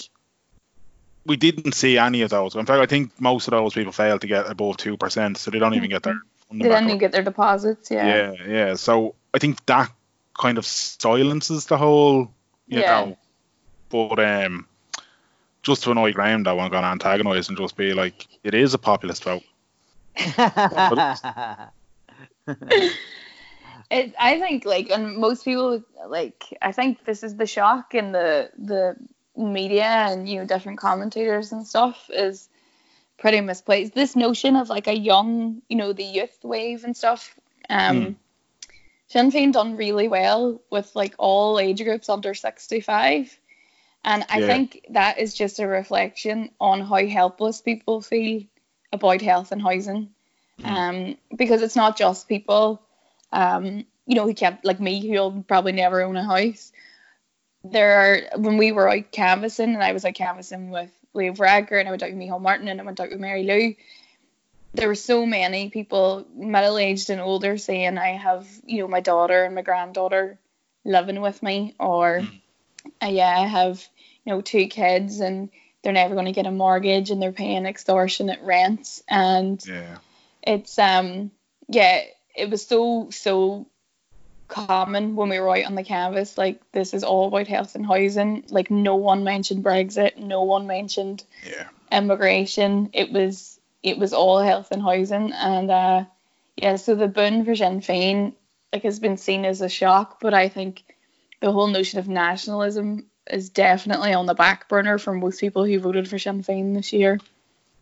[1.26, 2.56] we didn't see any of those.
[2.56, 5.52] In fact, I think most of those people failed to get above two percent, so
[5.52, 6.22] they don't even get their.
[6.50, 7.92] Funding They back didn't get their deposits.
[7.92, 8.06] Yeah.
[8.08, 8.74] yeah, yeah.
[8.76, 9.92] So I think that
[10.40, 12.34] kind of silences the whole,
[12.68, 13.06] you Yeah.
[13.06, 13.18] know.
[13.90, 14.68] But um,
[15.64, 18.74] just to annoy Graham, that I'm going to antagonise and just be like, it is
[18.74, 19.44] a populist vote.
[23.92, 28.12] It, I think like, and most people like, I think this is the shock in
[28.12, 28.96] the the
[29.36, 32.49] media and you know different commentators and stuff is
[33.20, 33.94] pretty misplaced.
[33.94, 37.36] This notion of like a young, you know, the youth wave and stuff.
[37.70, 38.12] Um, Hmm.
[39.08, 43.36] Sinn Féin done really well with like all age groups under sixty five.
[44.04, 44.48] And I Yeah.
[44.48, 48.44] think that is just a reflection on how helpless people feel
[48.94, 50.10] about health and housing.
[50.64, 52.82] Um, because it's not just people,
[53.32, 56.72] um, you know, who can't, like me, who'll probably never own a house.
[57.64, 57.98] There
[58.34, 61.88] are, when we were out canvassing, and I was out canvassing with Leo Varadkar, and
[61.88, 63.76] I went out with Micheál Martin, and I went out with Mary Lou,
[64.74, 69.00] there were so many people, middle aged and older, saying, I have, you know, my
[69.00, 70.38] daughter and my granddaughter
[70.86, 72.24] living with me, or,
[73.02, 73.86] uh, yeah, I have,
[74.24, 75.50] you know, two kids, and
[75.82, 79.98] they're never going to get a mortgage, and they're paying extortionate rents, and Yeah.
[80.44, 81.32] it's um
[81.68, 82.02] yeah
[82.36, 83.68] it was so so
[84.50, 87.86] common when we were out on the canvas like this is all about health and
[87.86, 91.68] housing like no one mentioned brexit no one mentioned Yeah.
[91.92, 96.06] immigration it was it was all health and housing and uh
[96.56, 98.34] yeah so the boon for Sinn Féin
[98.74, 100.84] like has been seen as a shock but I think
[101.42, 105.80] the whole notion of nationalism is definitely on the back burner for most people who
[105.80, 107.20] voted for Sinn Féin this year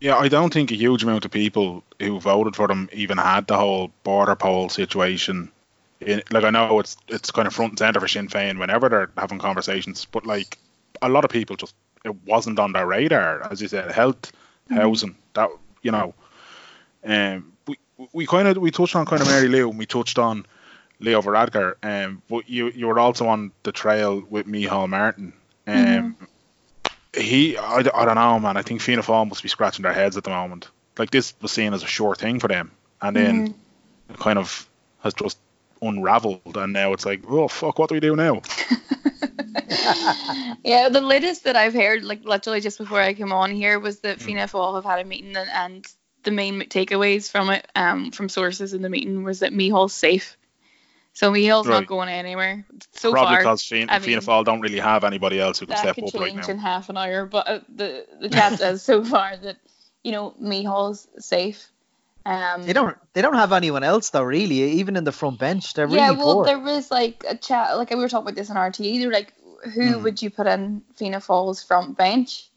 [0.00, 3.46] Yeah, I don't think a huge amount of people who voted for them even had
[3.46, 5.50] the whole border poll situation.
[6.00, 8.88] In, like I know it's it's kind of front and center for Sinn Féin whenever
[8.88, 10.58] they're having conversations, but like
[11.02, 14.32] a lot of people just it wasn't on their radar, as you said, health,
[14.70, 15.50] housing, that
[15.82, 16.14] you know.
[17.04, 17.76] Um, we
[18.12, 20.46] we kind of we touched on kind of Mary Lou, and we touched on
[21.00, 25.32] Leo Varadkar, um, but you you were also on the trail with Micheál Martin.
[25.66, 26.16] Um,
[27.14, 28.56] he, I, I don't know, man.
[28.56, 30.68] I think Fianna Fáil must be scratching their heads at the moment.
[30.98, 33.54] Like this was seen as a sure thing for them, and then
[34.08, 34.68] it kind of
[35.00, 35.38] has just
[35.82, 38.40] unravelled, and now it's like, oh fuck, what do we do now?
[40.64, 44.00] Yeah, the latest that I've heard, like literally just before I came on here, was
[44.00, 45.86] that Fianna Fáil have had a meeting and, and
[46.24, 50.36] the main takeaways from it, um, from sources in the meeting, was that Micheál's safe.
[51.14, 51.80] So Micheál's Right.
[51.80, 53.38] not going anywhere so Probably far.
[53.38, 56.28] because Fianna, I Fianna Fáil don't really have anybody else who can step up right
[56.28, 56.52] change now.
[56.52, 59.56] in half an hour, but uh, the the chat says so far that
[60.04, 61.70] you know Micheál's safe.
[62.28, 62.94] Um, They don't.
[63.14, 64.22] They don't have anyone else though.
[64.22, 66.44] Really, even in the front bench, they're yeah, really well, poor.
[66.44, 68.98] there was like a chat, like we were talking about this on RTÉ.
[68.98, 69.32] They were like,
[69.64, 70.02] who mm.
[70.02, 72.50] would you put in Fianna Fáil's front bench?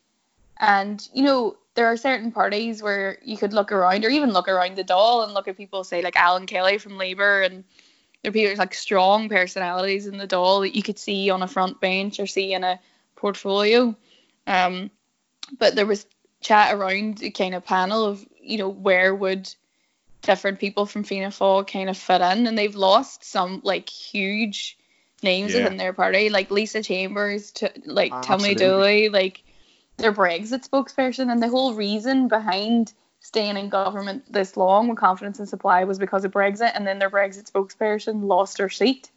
[0.60, 4.50] And you know, there are certain parties where you could look around, or even look
[4.50, 7.64] around the Dáil and look at people, say like Alan Kelly from Labour, and
[8.24, 11.48] there are people like strong personalities in the Dáil that you could see on a
[11.48, 12.78] front bench or see in a
[13.16, 13.96] portfolio.
[14.48, 14.92] Um,
[15.58, 16.06] but there was
[16.42, 19.48] chat around a kind of panel of you know where would
[20.22, 24.78] different people from Fianna Fáil kind of fit in, and they've lost some like huge
[25.24, 25.64] names yeah.
[25.64, 28.56] within their party, like Lisa Chambers, to like ah, Absolutely.
[28.56, 29.44] Timmy Dooley, like
[29.98, 35.40] their Brexit spokesperson, and the whole reason behind staying in government this long with confidence
[35.40, 39.10] in supply was because of Brexit, and then their Brexit spokesperson lost her seat.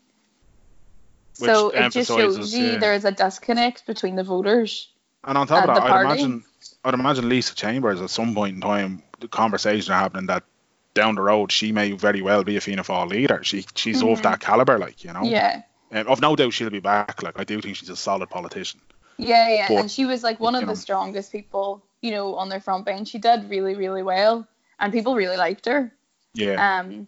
[1.38, 2.78] Which so it just shows you yeah.
[2.78, 4.88] there is a disconnect between the voters.
[5.24, 6.44] And on top and of that, I'd imagine,
[6.84, 10.44] I'd imagine Lisa Chambers at some point in time, the conversation happening that
[10.94, 13.42] down the road she may very well be a Fianna Fáil leader.
[13.42, 14.12] She she's mm-hmm.
[14.12, 15.24] of that caliber, like you know.
[15.24, 15.62] Yeah.
[15.92, 17.22] Um, I've no doubt she'll be back.
[17.22, 18.80] Like I do think she's a solid politician.
[19.16, 20.74] Yeah, yeah, but, and she was like one of the know.
[20.74, 23.08] strongest people, you know, on their front bench.
[23.08, 24.46] She did really, really well,
[24.80, 25.92] and people really liked her.
[26.32, 26.80] Yeah.
[26.80, 27.06] Um,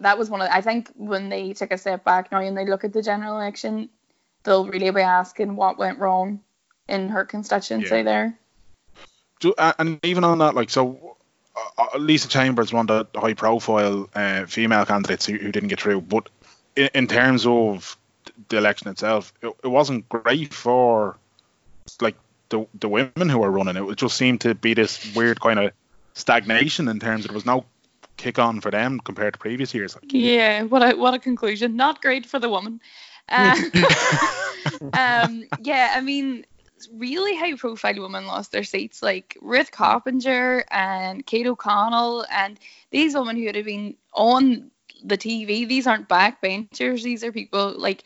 [0.00, 0.48] that was one of.
[0.48, 3.02] The, I think when they take a step back now and they look at the
[3.02, 3.88] general election,
[4.44, 6.40] they'll really be asking what went wrong
[6.88, 8.02] in her constituency yeah.
[8.02, 8.38] there.
[9.40, 11.16] Do, and even on that, like, so
[11.78, 15.80] uh, uh, Lisa Chambers, one of the high-profile uh, female candidates who, who, didn't get
[15.80, 16.28] through, but
[16.76, 17.96] in, in terms of
[18.48, 21.16] the election itself, it, it wasn't great for
[22.00, 22.16] like
[22.50, 23.76] the the women who were running.
[23.76, 25.72] It just seemed to be this weird kind of
[26.14, 27.64] stagnation in terms of there was no
[28.16, 29.96] kick on for them compared to previous years.
[30.02, 31.76] Yeah, what a what a conclusion.
[31.76, 32.80] Not great for the woman.
[33.28, 33.54] Uh,
[34.92, 36.46] um, yeah, I mean,
[36.92, 42.58] really high profile women lost their seats, like Ruth Coppinger and Kate O'Connell, and
[42.90, 44.70] these women who would have been on
[45.02, 45.66] the TV.
[45.66, 47.02] These aren't backbenchers.
[47.02, 48.04] These are people like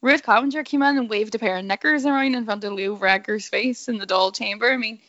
[0.00, 2.96] Ruth Coppinger came in and waved a pair of knickers around in front of Leo
[2.96, 4.70] Varadkar's face in the Dáil chamber.
[4.70, 5.00] I mean,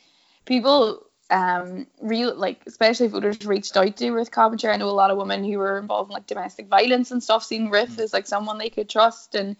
[0.45, 1.01] people
[1.31, 4.71] um real like especially voters reached out to Ruth Coppinger.
[4.71, 7.43] I know a lot of women who were involved in like domestic violence and stuff
[7.43, 8.03] seen Ruth mm.
[8.03, 9.55] as like someone they could trust and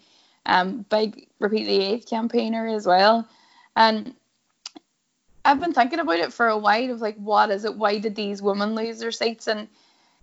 [0.46, 3.28] um big repeal the eighth campaigner as well.
[3.76, 4.14] And
[5.44, 7.76] I've been thinking about it for a while of like what is it?
[7.76, 9.46] Why did these women lose their seats?
[9.46, 9.68] And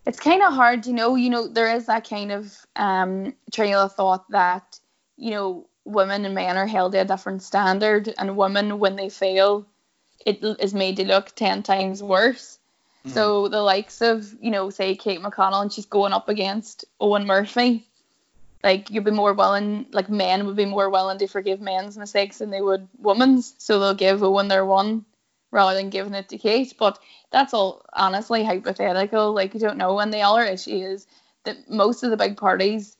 [0.06, 3.80] it's kind of hard, you know, you know, there is that kind of um trail
[3.80, 4.80] of thought that
[5.18, 9.10] you know, women and men are held to a different standard, and women, when they
[9.10, 9.66] fail,
[10.26, 12.60] it is made to look 10 times worse.
[13.06, 13.12] Mm.
[13.12, 17.26] So the likes of, you know, say Kate O'Connell, and she's going up against Eoghan
[17.26, 17.88] Murphy,
[18.64, 22.38] like you'd be more willing, like men would be more willing to forgive men's mistakes
[22.38, 23.54] than they would women's.
[23.58, 25.06] So they'll give Eoghan their one
[25.52, 26.74] rather than giving it to Kate.
[26.80, 26.98] But
[27.32, 29.34] that's all honestly hypothetical.
[29.34, 30.00] Like you don't know.
[30.00, 31.08] And the other issue is
[31.44, 32.96] that most of the big parties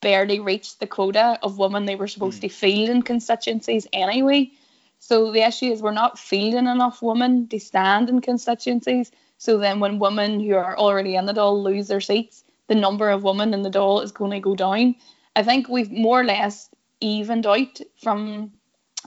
[0.00, 2.42] barely reached the quota of women they were supposed mm.
[2.42, 4.50] to field in constituencies anyway.
[4.98, 9.12] So the issue is we're not fielding enough women to stand in constituencies.
[9.38, 13.10] So then when women who are already in the Dáil lose their seats, the number
[13.10, 14.94] of women in the Dáil is going to go down.
[15.34, 18.52] I think we've more or less evened out from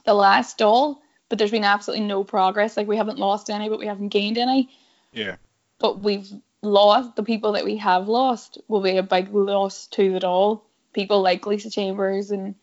[0.05, 0.97] the last Dáil,
[1.29, 2.75] but there's been absolutely no progress.
[2.75, 4.69] Like we haven't lost any, but we haven't gained any.
[5.13, 5.35] Yeah.
[5.79, 6.29] But we've
[6.61, 10.61] lost the people that we have lost will be a big loss to the Dáil.
[10.93, 12.55] people like Lisa Chambers and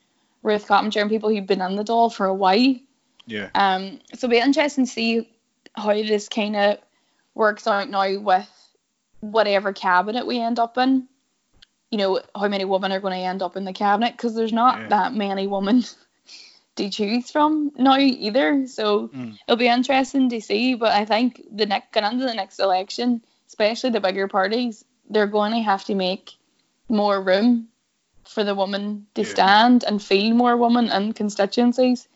[0.42, 2.74] Ruth Coppinger and people who've been in the Dáil for a while.
[3.26, 3.50] Yeah.
[3.54, 4.00] Um.
[4.14, 5.28] So it'll be interesting to see
[5.74, 6.78] how this kind of
[7.34, 8.48] works out now with
[9.20, 11.08] whatever cabinet we end up in.
[11.90, 14.52] You know how many women are going to end up in the cabinet because there's
[14.52, 14.88] not yeah.
[14.88, 15.84] that many women
[16.76, 18.66] to choose from now either.
[18.66, 19.38] So mm.
[19.46, 20.74] it'll be interesting to see.
[20.74, 25.26] But I think the next going into the next election, especially the bigger parties, they're
[25.26, 26.36] going to have to make
[26.88, 27.68] more room
[28.24, 29.28] for the woman to yeah.
[29.28, 32.06] stand and feel more woman in constituencies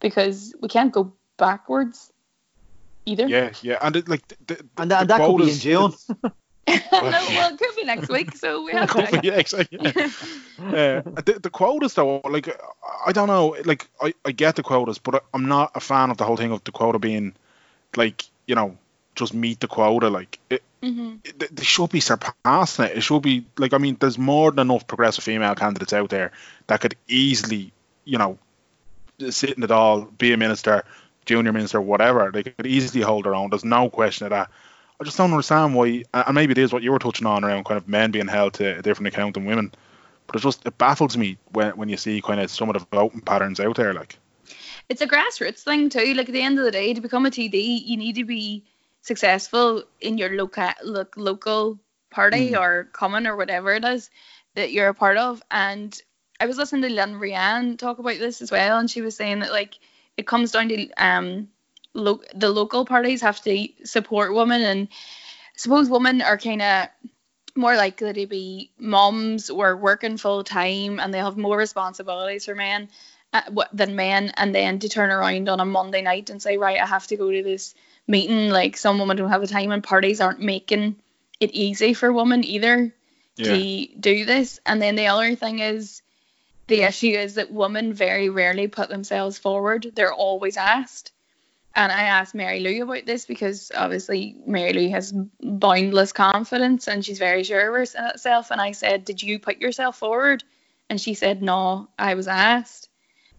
[0.00, 2.12] because we can't go backwards
[3.04, 3.26] either.
[3.28, 5.92] Yeah, yeah, and it, like the, the, and, that, and that could be in June.
[6.92, 9.20] no, well, it could be next week, so we have to.
[9.22, 9.78] yeah, exactly.
[9.80, 9.90] Yeah.
[10.58, 12.48] uh, the, the quotas, though, like
[13.06, 16.16] I don't know, like I, I get the quotas, but I'm not a fan of
[16.16, 17.34] the whole thing of the quota being
[17.96, 18.76] like you know
[19.14, 20.08] just meet the quota.
[20.08, 21.16] Like it, mm-hmm.
[21.24, 22.96] it, they should be surpassing it.
[22.96, 26.32] It should be like I mean, there's more than enough progressive female candidates out there
[26.66, 27.72] that could easily,
[28.04, 28.38] you know,
[29.30, 30.84] sit in the Dáil, be a minister,
[31.26, 32.30] junior minister, whatever.
[32.32, 33.50] They could easily hold their own.
[33.50, 34.50] There's no question of that.
[35.00, 37.64] I just don't understand why, and maybe it is what you were touching on around
[37.64, 39.72] kind of men being held to a different account than women.
[40.26, 42.86] But it just it baffles me when when you see kind of some of the
[42.96, 43.94] voting patterns out there.
[43.94, 44.18] Like,
[44.88, 46.14] it's a grassroots thing too.
[46.14, 48.64] Like at the end of the day, to become a TD, you need to be
[49.02, 51.78] successful in your local lo- local
[52.10, 52.60] party mm.
[52.60, 54.10] or cumann or whatever it is
[54.54, 56.00] that you're a part of and
[56.40, 59.40] I was listening to Lynn Ruane talk about this as well, and she was saying
[59.40, 59.78] that like
[60.16, 61.48] it comes down to um
[61.98, 66.88] lo- the local parties have to support women, and I suppose women are kind of
[67.54, 72.54] more likely to be moms or working full time, and they have more responsibilities for
[72.54, 72.88] men
[73.32, 73.42] uh,
[73.72, 76.86] than men, and then to turn around on a Monday night and say, right, I
[76.86, 77.74] have to go to this
[78.06, 78.50] meeting.
[78.50, 80.96] Like some women don't have the time, and parties aren't making
[81.40, 82.94] it easy for women either
[83.36, 83.44] yeah.
[83.44, 84.60] to do this.
[84.64, 86.02] And then the other thing is
[86.68, 89.90] the issue is that women very rarely put themselves forward.
[89.94, 91.12] They're always asked.
[91.78, 97.04] And I asked Mary Lou about this because obviously Mary Lou has boundless confidence and
[97.04, 98.50] she's very sure of herself.
[98.50, 100.42] And I said, Did you put yourself forward?
[100.90, 102.88] And she said, No, I was asked.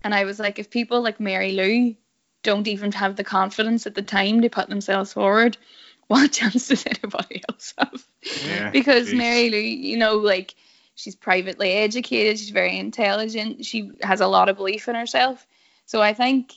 [0.06, 1.96] And I was like, If people like Mary Lou
[2.42, 5.58] don't even have the confidence at the time to put themselves forward,
[6.08, 8.08] what chance does anybody else have?
[8.46, 9.18] Yeah, because geez.
[9.18, 10.56] Mary Lou, you know, like
[10.96, 15.46] she's privately educated, she's very intelligent, she has a lot of belief in herself.
[15.88, 16.54] So I think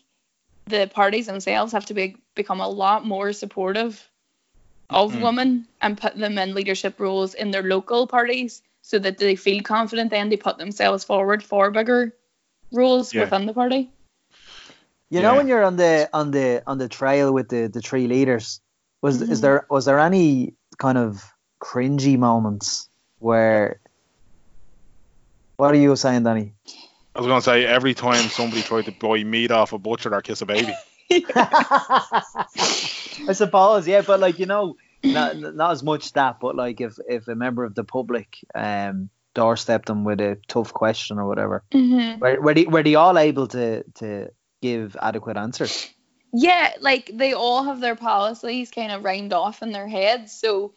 [0.66, 4.08] the parties themselves have to be, become a lot more supportive
[4.90, 5.22] of mm.
[5.22, 9.62] women and put them in leadership roles in their local parties so that they feel
[9.62, 12.14] confident then they put themselves forward for bigger
[12.72, 13.22] roles yeah.
[13.22, 13.90] within the party.
[15.10, 15.22] You yeah.
[15.22, 18.60] know when you're on the on the on the trail with the the three leaders,
[19.02, 19.32] was mm-hmm.
[19.32, 21.22] is there was there any kind of
[21.60, 22.88] cringy moments
[23.18, 23.80] where
[25.56, 26.54] what are you saying, Danny?
[27.14, 30.14] I was going to say every time somebody tried to buy meat off a butcher
[30.14, 30.74] or kiss a baby.
[31.10, 32.22] I
[33.32, 37.28] suppose, yeah, but like you know, not not as much that, but like if if
[37.28, 42.18] a member of the public um doorstepped them with a tough question or whatever, mm-hmm.
[42.18, 44.30] were were they, were they all able to to
[44.62, 45.90] give adequate answers?
[46.32, 50.72] Yeah, like they all have their policies kind of rhymed off in their heads, so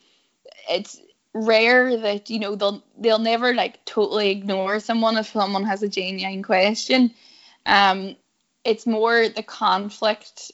[0.68, 1.00] it's
[1.36, 5.88] rare that you know they'll they'll never like totally ignore someone if someone has a
[5.88, 7.12] genuine question.
[7.66, 8.16] Um,
[8.64, 10.52] it's more the conflict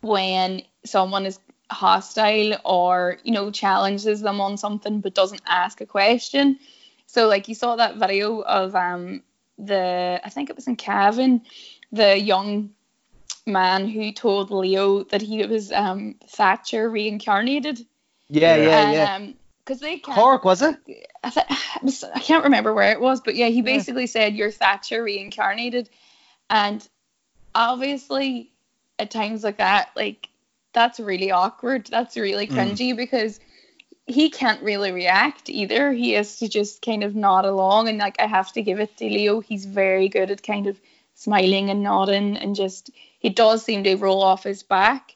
[0.00, 1.38] when someone is
[1.70, 6.58] hostile or you know challenges them on something but doesn't ask a question.
[7.06, 9.22] So like you saw that video of um
[9.58, 11.42] the I think it was in Cavan,
[11.92, 12.70] the young
[13.46, 17.84] man who told Leo that he was um Thatcher reincarnated.
[18.28, 19.14] Yeah, yeah, and, yeah.
[19.14, 20.76] Um, because they can't, Cork was it?
[21.22, 24.08] I, th- I can't remember where it was, but yeah, he basically yeah.
[24.08, 25.88] said you're Thatcher reincarnated,
[26.50, 26.86] and
[27.54, 28.52] obviously
[28.98, 30.28] at times like that, like
[30.72, 31.86] that's really awkward.
[31.86, 32.54] That's really mm.
[32.54, 32.96] cringy mm.
[32.96, 33.40] because
[34.06, 35.92] he can't really react either.
[35.92, 38.96] He has to just kind of nod along, and like I have to give it
[38.96, 39.40] to Leo.
[39.40, 40.80] He's very good at kind of
[41.14, 45.14] smiling and nodding, and just he does seem to roll off his back.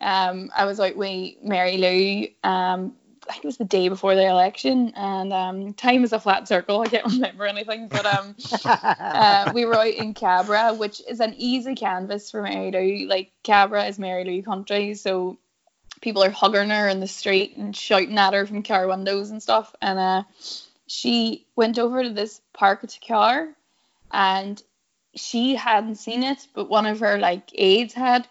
[0.00, 2.94] Um, I was out with Mary Lou um,
[3.28, 6.46] I think it was the day before the election, and um, time is a flat
[6.46, 6.80] circle.
[6.80, 11.34] I can't remember anything, but um, uh, we were out in Cabra, which is an
[11.36, 13.06] easy canvas for Mary.
[13.08, 15.38] Like Cabra is Mary Lou country, so
[16.00, 19.42] people are hugging her in the street and shouting at her from car windows and
[19.42, 19.74] stuff.
[19.82, 20.22] And uh,
[20.86, 23.48] she went over to this park to car,
[24.12, 24.62] and
[25.16, 28.28] she hadn't seen it, but one of her like aides had,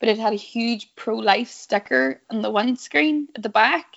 [0.00, 3.96] but it had a huge pro-life sticker on the windscreen at the back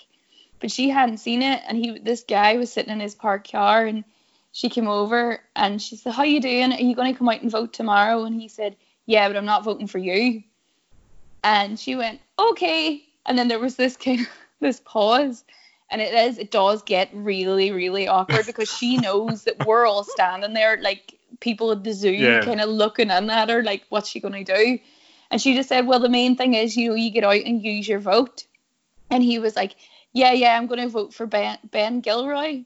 [0.61, 1.61] but she hadn't seen it.
[1.67, 4.05] And he this guy was sitting in his park car and
[4.53, 6.71] she came over and she said how you doing?
[6.71, 8.23] Are you going to come out and vote tomorrow?
[8.23, 10.43] And he said yeah but i'm not voting for you.
[11.43, 13.03] And she went okay.
[13.25, 14.27] And then there was this kind of
[14.59, 15.43] this pause.
[15.89, 20.03] And it is it does get really really awkward because she knows that we're all
[20.03, 22.41] standing there like people at the zoo yeah.
[22.41, 24.79] kind of looking in at her like what's she going to do?
[25.31, 27.63] And she just said well the main thing is you know you get out and
[27.63, 28.45] use your vote.
[29.09, 29.75] And he was like
[30.13, 32.63] yeah, yeah, I'm going to vote for Ben Ben Gilroy.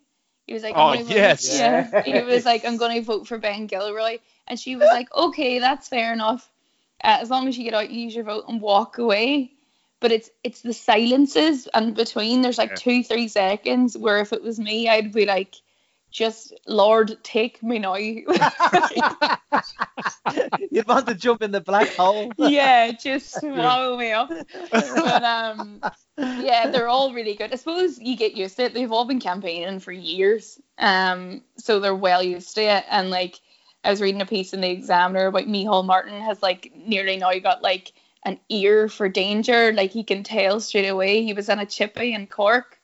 [0.47, 2.01] He was like, oh yes, vote, yeah.
[2.03, 5.59] he was like, I'm going to vote for Ben Gilroy, and she was like, okay,
[5.59, 6.49] that's fair enough,
[7.03, 9.51] uh, as long as you get out, use your vote, and walk away.
[10.01, 12.41] But it's it's the silences and between.
[12.41, 12.75] There's like yeah.
[12.75, 15.55] two three seconds where if it was me, I'd be like,
[16.15, 17.95] just Lord, take me now.
[17.95, 18.23] You'd
[20.87, 22.31] want to jump in the black hole.
[22.37, 24.31] yeah, just swallow me up.
[24.71, 25.81] But um,
[26.17, 27.51] yeah, they're all really good.
[27.51, 28.73] I suppose you get used to it.
[28.73, 32.85] They've all been campaigning for years, um, so they're well used to it.
[32.89, 33.41] And like,
[33.83, 37.37] I was reading a piece in the Examiner about Micheál Martin has like nearly now
[37.39, 37.91] got like
[38.23, 39.73] an ear for danger.
[39.73, 41.25] Like he can tell straight away.
[41.25, 42.74] He was in a chippy in Cork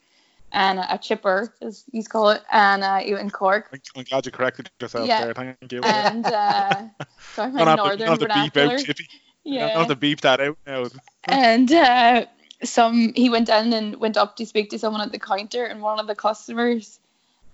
[0.51, 3.69] and a chipper, as you call it, and uh, in Cork.
[3.95, 5.25] I'm glad you corrected yourself yeah.
[5.25, 5.33] there.
[5.33, 5.81] Thank you.
[5.83, 6.83] And uh,
[7.33, 8.77] sorry, my northern have to, vernacular.
[8.77, 8.99] Beep out,
[9.43, 10.85] yeah, I have to beep that out now.
[11.25, 12.25] And uh,
[12.63, 15.81] some he went in and went up to speak to someone at the counter, and
[15.81, 16.99] one of the customers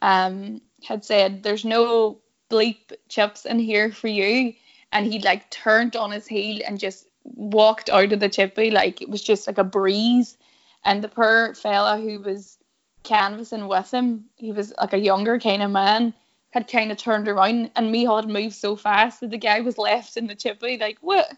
[0.01, 2.19] um had said, "There's no
[2.49, 4.53] bleep chips in here for you.
[4.91, 9.01] And he like turned on his heel and just walked out of the chippy like
[9.01, 10.37] it was just like a breeze.
[10.85, 12.56] And the poor fella who was
[13.03, 16.13] canvassing with him, he was like a younger kind of man,
[16.51, 19.77] had kind of turned around and Micheál had moved so fast that the guy was
[19.77, 21.31] left in the chippy like, what?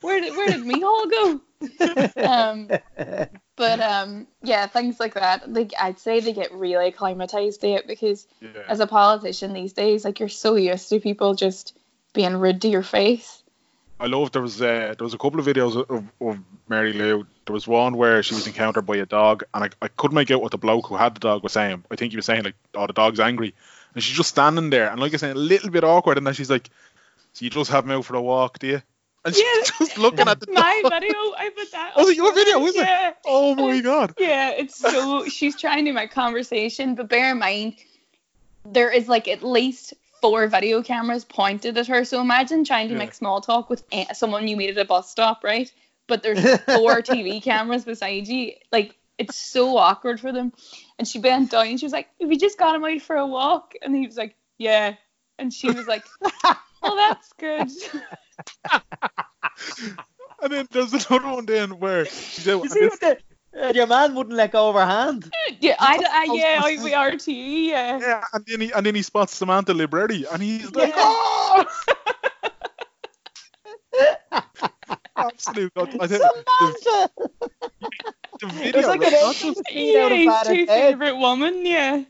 [0.00, 1.40] Where did where did Micheál go?
[2.22, 2.68] um,
[3.56, 5.50] but um, yeah, things like that.
[5.52, 8.50] Like I'd say they get really acclimatized to it because Yeah.
[8.68, 11.76] as a politician these days, like you're so used to people just
[12.12, 13.42] being rude to your face.
[14.00, 16.38] I love there was uh, there was a couple of videos of, of
[16.68, 17.26] Mary Lou.
[17.46, 20.30] There was one where she was encountered by a dog, and I, I couldn't make
[20.30, 21.84] out what the bloke who had the dog was saying.
[21.90, 23.54] I think he was saying like, "Oh, the dog's angry,"
[23.94, 26.34] and she's just standing there, and like I said, a little bit awkward, and then
[26.34, 26.70] she's like,
[27.32, 28.82] "So you just have him out for a walk, do you?"
[29.24, 29.62] And she's Yeah.
[29.78, 30.92] just looking at the My dog.
[30.92, 31.96] video, I put that.
[31.96, 33.16] Was up it your video, is it?
[33.24, 34.14] Oh my god!
[34.18, 37.74] Yeah, it's so she's trying to make conversation, but bear in mind
[38.64, 42.04] there is like at least four video cameras pointed at her.
[42.04, 42.98] So imagine trying to Yeah.
[42.98, 43.82] make small talk with
[44.12, 45.70] someone you meet at a bus stop, right?
[46.12, 48.52] But there's four TV cameras beside you.
[48.70, 50.52] Like it's so awkward for them.
[50.98, 53.16] And she bent down and she was like, "Have you just got him out for
[53.16, 54.96] a walk?" And he was like, "Yeah."
[55.38, 56.04] And she was like,
[56.82, 57.70] "Oh, that's good."
[60.42, 62.64] And then there's another one then where she's out.
[62.64, 63.18] You see what the,
[63.58, 65.32] uh, your man wouldn't let go of her hand.
[65.60, 67.32] yeah, I, I yeah, I, we are too.
[67.32, 68.00] Yeah.
[68.00, 70.94] yeah, and then he and then he spots Samantha Libreri, and he's like, Yeah.
[70.98, 71.64] "Oh!"
[75.16, 75.88] Absolute god.
[76.00, 76.42] I think the,
[76.82, 77.10] Samantha!
[78.40, 81.16] the video, It's like like, an not just Feet Yeah, of his battered two favorite
[81.16, 81.66] woman.
[81.66, 82.04] Yeah.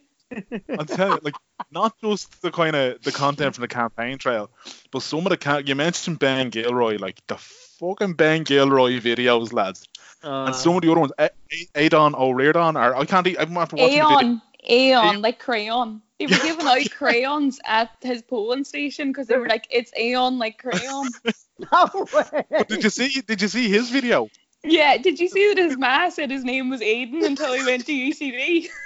[0.78, 1.34] I'm telling you, like
[1.70, 4.50] not just the kind of the content from the campaign trail,
[4.90, 9.53] but some of the ca- you mentioned Ben Gilroy, like the fucking Ben Gilroy videos,
[9.53, 9.86] lads,
[10.22, 13.26] Uh, and some of the other ones, A- A- Aodhán Ó Ríordáin, or I can't,
[13.38, 14.16] I'm after watching the video.
[14.18, 16.00] Aeon, Aeon, like crayon.
[16.18, 20.38] They were giving out crayons at his polling station because they were like, "It's Aeon,
[20.38, 21.09] like crayon."
[21.70, 22.44] no way.
[22.50, 23.20] But did you see?
[23.20, 24.28] Did you see his video?
[24.64, 24.96] yeah.
[24.96, 27.92] Did you see that his ma said his name was Aiden until he went to
[27.92, 28.68] UCD?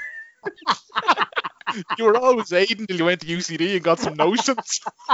[1.98, 4.80] You were always Aiden until you went to UCD and got some notions.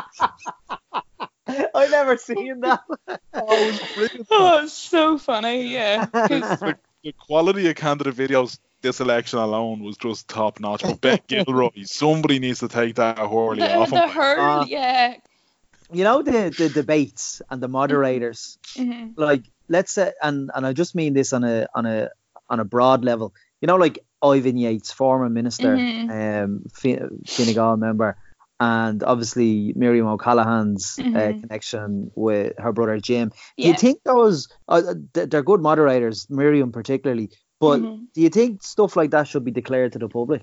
[1.47, 2.83] I never seen that.
[3.35, 4.27] Oh, it was brilliant.
[4.31, 5.67] oh, it's so funny.
[5.73, 6.05] Yeah.
[6.13, 10.83] the, the quality of candidate videos this election alone was just top notch.
[10.83, 14.11] But Ben Gilroy, somebody needs to take that Horley the, off the him.
[14.11, 14.65] hurl, Ah.
[14.69, 15.15] yeah.
[15.93, 18.59] You know the the debates and the moderators.
[18.77, 22.09] hmm Like let's say, and and I just mean this on a on a
[22.49, 23.35] on a broad level.
[23.61, 26.11] You know, like Ivan Yates, former minister, Mhm.
[26.11, 27.01] um, Fi-
[27.37, 28.17] Fine Gael member,
[28.59, 31.41] and obviously Miriam O'Callaghan's uh, Mhm.
[31.41, 33.31] connection with her brother Jim.
[33.59, 37.31] Do you think those uh, they're good moderators, Miriam particularly?
[37.61, 38.07] But Mhm.
[38.15, 40.43] do you think stuff like that should be declared to the public?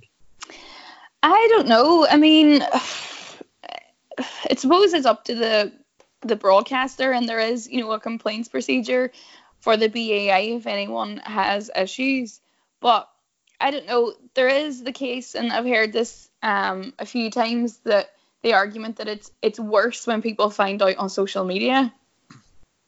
[1.23, 2.07] I don't know.
[2.09, 2.61] I mean,
[4.59, 5.73] suppose it's up to the
[6.21, 9.11] the broadcaster, and there is, you know, a complaints procedure
[9.59, 12.41] for the BAI if anyone has issues.
[12.81, 13.09] But
[13.59, 14.13] I don't know.
[14.33, 18.09] There is the case, and I've heard this um, a few times that
[18.41, 21.93] the argument that it's it's worse when people find out on social media.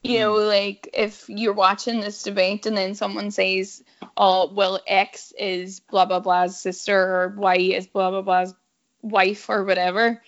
[0.03, 3.83] You know, like if you're watching this debate and then someone says,
[4.17, 8.55] "Oh, well, X is blah blah blah's sister or Y is blah blah blah's
[9.03, 10.23] wife or whatever,"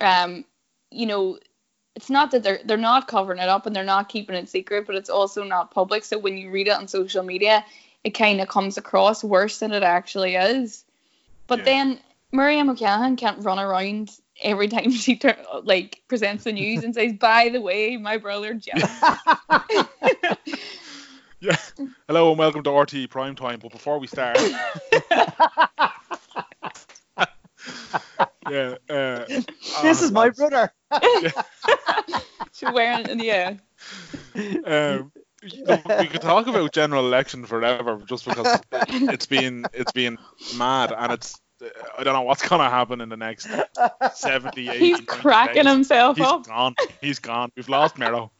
[0.00, 0.44] um,
[0.92, 1.38] you know,
[1.94, 4.86] it's not that they're they're not covering it up and they're not keeping it secret,
[4.86, 6.04] but it's also not public.
[6.04, 7.64] So when you read it on social media,
[8.04, 10.84] it kind of comes across worse than it actually is.
[11.46, 11.64] But Yeah.
[11.64, 12.00] then
[12.32, 17.12] Miriam O'Callaghan can't run around every time she tur- like presents the news and says,
[17.14, 19.18] "By the way, my brother Jeff."
[21.40, 21.56] Yeah.
[22.06, 23.58] Hello and welcome to RTÉ Prime Time.
[23.60, 24.38] But before we start,
[28.52, 29.24] yeah, uh,
[29.82, 30.72] this is my brother.
[32.52, 33.54] She's wearing, yeah.
[34.34, 35.10] Um,
[35.66, 40.18] look, we could talk about general election forever, just because it's been it's been
[40.56, 41.40] mad, and it's
[41.98, 43.48] I don't know what's gonna happen in the next
[44.14, 45.72] 70, 80, He's cracking days.
[45.72, 46.46] himself He's up.
[46.46, 46.74] gone.
[47.00, 47.52] He's gone.
[47.56, 48.32] We've lost Mero.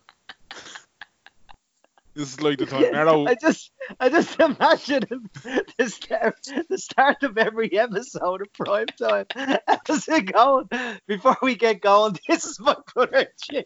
[2.14, 3.26] This is like the time Mero.
[3.28, 5.02] I just, I just imagine
[5.78, 6.36] the start,
[6.68, 9.26] the start of every episode of Prime Time.
[9.86, 10.68] How's it going?
[11.06, 13.64] Before we get going, this is my brother Jim.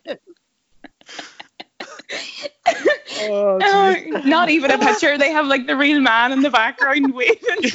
[3.22, 4.24] Oh, uh, geez.
[4.24, 5.18] not even a picture.
[5.18, 7.70] They have like the real man in the background waving.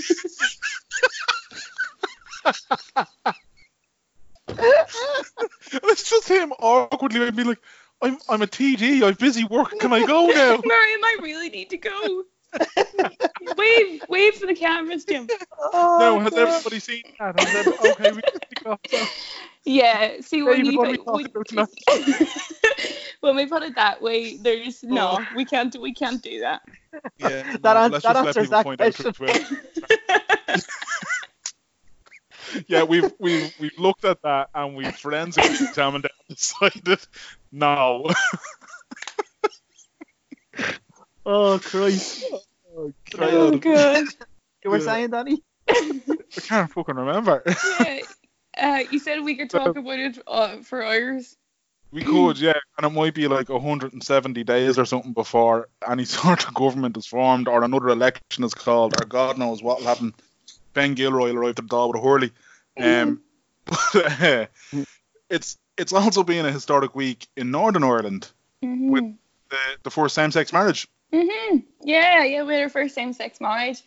[5.84, 7.62] It's just him awkwardly being like,
[8.02, 9.04] I'm I'm a TD.
[9.04, 9.78] I'm busy work.
[9.80, 10.60] Can I go now?
[10.64, 12.24] Miriam, I really need to go.
[13.58, 15.26] wave, wave for the cameras, Jim.
[15.58, 16.40] Oh, no, has God.
[16.50, 17.40] everybody seen that?
[17.40, 18.80] Has every- okay, we can kick off.
[18.90, 19.06] So,
[19.64, 22.30] Yeah, see when David, you what are we put- talking about tonight?
[23.22, 24.88] when we put it that way, there's oh.
[24.94, 26.62] no, we can't, we can't do that.
[27.20, 29.58] Yeah, That no, an- let's that just let answers that point out question.
[32.68, 37.00] Yeah, we've we've we've looked at that and we've forensically examined it and decided
[37.52, 38.10] no.
[41.24, 42.26] Oh Christ!
[42.34, 42.42] oh,
[42.76, 43.62] Oh God.
[43.62, 44.06] god.
[44.64, 44.84] You were Yeah.
[44.86, 45.44] saying, Danny?
[45.70, 47.44] I can't fucking remember.
[47.80, 48.00] yeah.
[48.60, 51.38] Uh, you said we could talk about it uh, for hours.
[51.92, 56.48] We could, yeah, and it might be like 170 days or something before any sort
[56.48, 60.14] of government is formed or another election is called or God knows what will happen.
[60.74, 62.32] Ben Gilroy will arrive to the door with a whirly.
[62.80, 63.22] Um,
[63.66, 64.46] but, uh,
[65.32, 68.30] it's it's also been a historic week in Northern Ireland,
[68.62, 69.16] hmm With-
[69.50, 70.88] the, the first same-sex marriage.
[71.12, 73.82] hmm Yeah, yeah, we had our first same-sex marriage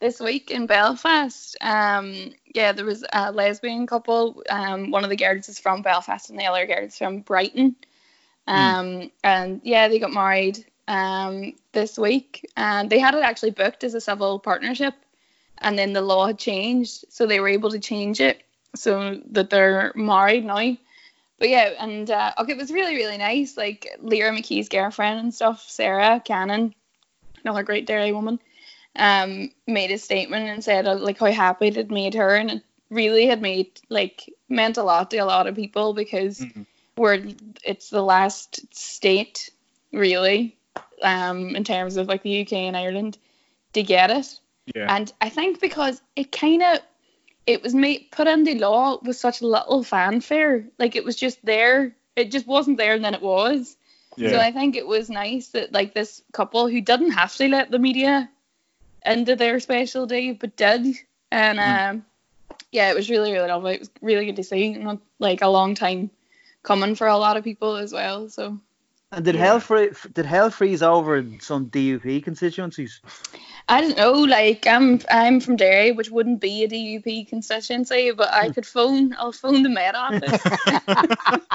[0.00, 1.56] this week in Belfast.
[1.60, 4.42] Um, yeah, there was a lesbian couple.
[4.50, 7.76] Um, one of the girls is from Belfast and the other girl is from Brighton.
[8.48, 13.84] Um, and yeah, they got married um this week, and they had it actually booked
[13.84, 14.94] as a civil partnership,
[15.58, 18.42] and then the law had changed, so they were able to change it
[18.74, 20.76] so that they're married now.
[21.38, 23.56] But yeah, and uh, okay, it was really really nice.
[23.56, 26.74] Like Lyra McKee's girlfriend and stuff, Sara Canning,
[27.42, 28.38] another great Derry woman,
[28.96, 32.50] um, made a statement and said uh, like how happy it had made her, and
[32.50, 36.66] it really had made like meant a lot to a lot of people because Mhm.
[36.96, 37.24] we're
[37.64, 39.50] it's the last state
[39.92, 40.56] really,
[41.02, 43.18] um, in terms of like the UK and Ireland
[43.72, 44.38] to get it.
[44.74, 44.94] Yeah.
[44.94, 46.78] And I think because it kind of
[47.46, 51.94] it was made put into law with such little fanfare, like it was just there.
[52.16, 53.76] It just wasn't there, and then it was.
[54.16, 54.38] So.
[54.38, 57.78] I think it was nice that like this couple who didn't have to let the
[57.78, 58.30] media
[59.04, 60.96] into their special day, but did,
[61.30, 61.90] and Mm.
[61.90, 62.06] um,
[62.72, 63.74] yeah, it was really really lovely.
[63.74, 66.10] It was really good to see, not like a long time
[66.62, 68.28] coming for a lot of people as well.
[68.28, 68.58] So
[69.14, 69.42] And did Yeah.
[69.42, 73.00] hell free, did hell freeze over in some DUP constituencies?
[73.68, 78.32] I don't know, like I'm I'm from Derry, which wouldn't be a DUP constituency, but
[78.32, 79.14] I could phone.
[79.18, 80.42] I'll phone the Met office.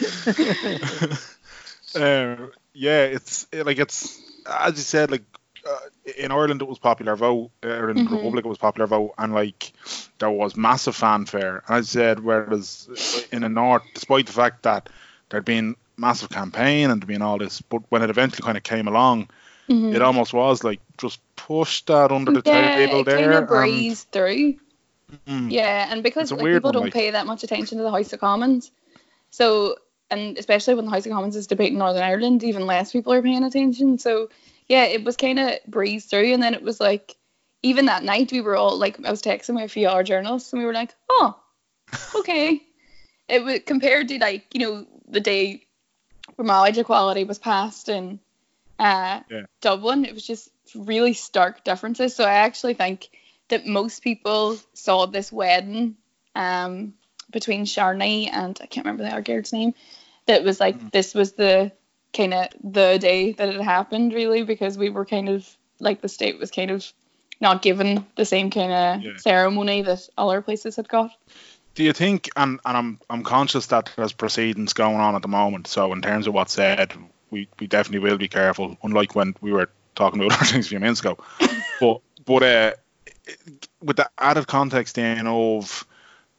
[1.94, 5.24] um, yeah, it's it- like it's as you said, like
[5.68, 5.78] uh,
[6.16, 8.08] in Ireland it was popular vote, or in Mhm.
[8.08, 9.72] the Republic it was popular vote, and like
[10.18, 11.62] there was massive fanfare.
[11.66, 14.88] And I said, whereas in the North, despite the fact that
[15.28, 18.62] there'd been massive campaign and there'd been all this, but when it eventually kind of
[18.62, 19.28] came along,
[19.68, 19.94] Mhm.
[19.94, 23.18] it almost was like just push that under the yeah, table there.
[23.18, 24.54] kind of breezed through.
[25.26, 25.50] Mm.
[25.50, 28.12] Yeah, and because like, people one, don't like- pay that much attention to the House
[28.12, 28.70] of Commons,
[29.30, 29.76] so
[30.12, 33.22] and especially when the House of Commons is debating Northern Ireland, even less people are
[33.22, 33.98] paying attention.
[33.98, 34.28] So
[34.70, 37.16] yeah, it was kind of breezed through, and then it was like
[37.64, 40.66] even that night we were all like I was texting my few journalists, and we
[40.66, 41.36] were like, oh,
[42.14, 42.62] okay.
[43.28, 45.66] it was compared to like you know the day
[46.36, 48.20] where marriage equality was passed in
[48.78, 49.42] uh, Yeah.
[49.60, 52.14] Dublin, it was just really stark differences.
[52.14, 53.10] So I actually think
[53.48, 55.96] that most people saw this wedding
[56.36, 56.94] um,
[57.28, 59.74] between Sharni and I can't remember the other girl's name.
[60.26, 60.92] That was like Mhm.
[60.92, 61.72] this was the
[62.12, 65.48] kind of the day that it happened really because we were kind of
[65.78, 66.92] like the state was kind of
[67.40, 69.16] not given the same kind of Yeah.
[69.16, 71.10] ceremony that other places had got.
[71.74, 75.28] Do you think, and, and I'm I'm conscious that there's proceedings going on at the
[75.28, 76.92] moment, so in terms of what's said,
[77.30, 80.68] we, we definitely will be careful, unlike when we were talking about other things a
[80.68, 81.16] few minutes ago.
[81.80, 82.72] but but uh,
[83.80, 85.86] with the added context then of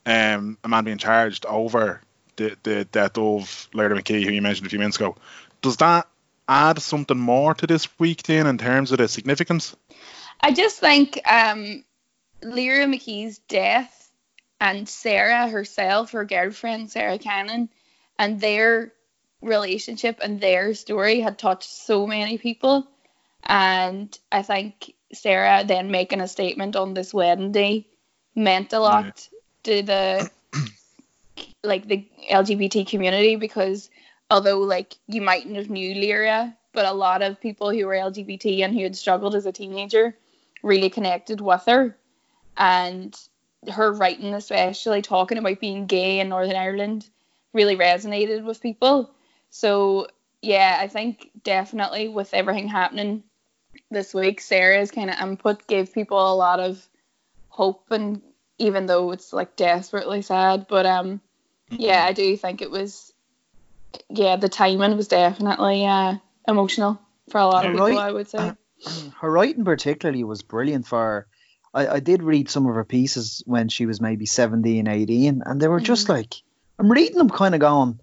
[0.06, 2.02] um, a man being charged over
[2.36, 5.16] the, the death of Lyra McKee, who you mentioned a few minutes ago,
[5.62, 6.08] does that
[6.48, 9.76] add something more to this week then in terms of the significance?
[10.42, 11.84] I just think um,
[12.44, 14.12] Lyra McKee's death
[14.60, 17.70] and Sarah herself, her girlfriend Sara Canning,
[18.18, 18.94] and their
[19.42, 22.88] relationship and their story had touched so many people.
[23.44, 27.88] And I think Sarah then making a statement on this wedding day
[28.36, 29.28] meant a lot
[29.64, 30.30] to the
[31.64, 33.90] like the LGBT community because
[34.32, 38.64] although like you mightn't have knew Lyra, but a lot of people who were LGBT
[38.64, 40.18] and who had struggled as a teenager
[40.64, 41.98] really connected with her.
[42.58, 43.16] And
[43.70, 47.08] her writing, especially talking about being gay in Northern Ireland,
[47.54, 49.12] really resonated with people.
[49.50, 50.08] So
[50.42, 53.24] yeah, I think definitely with everything happening
[53.92, 56.88] this week, Sarah's kind of input gave people a lot of
[57.50, 58.22] hope, and
[58.58, 61.22] even though it's like desperately sad, but um,
[61.70, 63.11] yeah, I do think it was,
[64.10, 66.16] yeah, the timing was definitely uh
[66.48, 67.00] emotional.
[67.30, 67.70] for a lot Yeah.
[67.70, 68.08] of people, Right.
[68.08, 68.54] I would say.
[69.22, 71.28] her writing particularly was brilliant for her.
[71.74, 75.62] I, I did read some of her pieces when she was maybe 17, 18, and
[75.62, 76.16] they were just Mhm.
[76.16, 76.34] like,
[76.80, 78.00] I'm reading them kind of going,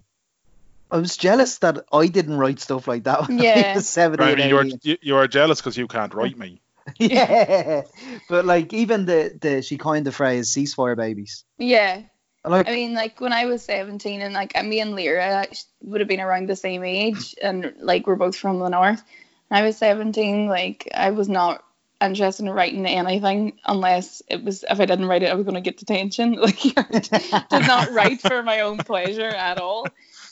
[0.91, 3.75] I was jealous that I didn't write stuff like that when I Yeah.
[3.75, 6.63] was 17, Right, you are you, you are jealous because you can't write me.
[6.99, 7.83] yeah.
[8.31, 11.45] But like, even the, the she coined the phrase ceasefire babies.
[11.59, 12.03] Yeah.
[12.49, 15.47] And, Like, I mean, like when I was 17 and like me and Lyra
[15.83, 19.03] would have been around the same age and like we're both from the north.
[19.49, 21.65] When I was 17, like I was not
[22.01, 25.57] interested in writing anything unless it was if I didn't write it I was going
[25.57, 26.35] to get detention.
[26.41, 29.87] Like I did not write for my own pleasure at all.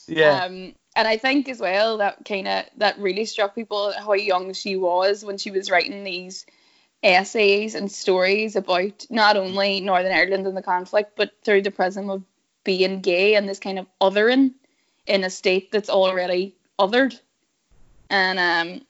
[0.07, 0.45] yeah.
[0.45, 4.53] Um, and I think as well that kind of that really struck people how young
[4.55, 6.47] she was when she was writing these
[7.15, 12.11] essays and stories about not only Northern Ireland and the conflict, but through the prism
[12.11, 12.23] of
[12.65, 14.55] being gay and this kind of othering
[15.07, 17.19] in a state that's already othered.
[18.11, 18.87] And um,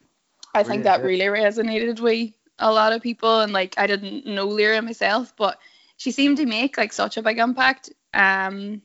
[0.53, 3.41] I think that really resonated with a lot of people.
[3.41, 5.59] And like I didn't know Lyra myself, but
[5.97, 8.81] she seemed to make like such a big impact um,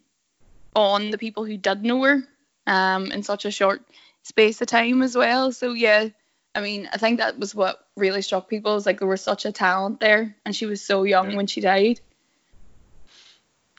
[0.77, 2.23] on the people who did know her
[2.67, 3.83] um, in such a short
[4.23, 5.53] space of time as well.
[5.53, 6.09] So yeah,
[6.55, 9.47] I mean, I think that was what really struck people is like there was such
[9.47, 11.37] a talent there, and she was so young Yeah.
[11.37, 12.01] when she died.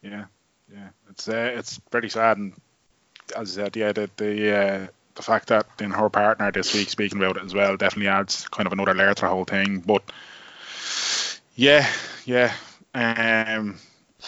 [0.02, 0.26] Yeah,
[0.72, 0.90] yeah.
[1.12, 2.54] It's uh, it's pretty sad, and
[3.36, 6.90] as I said, yeah, the the uh, the fact that then her partner this week
[6.90, 9.80] speaking about it as well definitely adds kind of another layer to the whole thing.
[9.80, 10.04] But
[11.56, 11.88] yeah,
[12.26, 12.54] yeah,
[12.96, 13.80] um,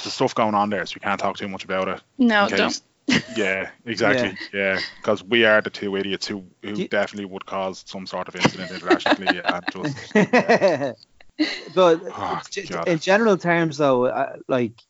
[0.03, 2.01] the stuff going on there, so we can't talk too much about it.
[2.17, 2.81] No, in don't.
[3.07, 4.37] Case- Yeah, exactly.
[4.53, 8.27] Yeah, because we are the two idiots who, who you- definitely would cause some sort
[8.27, 10.13] of incident internationally and just
[11.75, 14.81] but Oh, g- in general terms, though, uh, like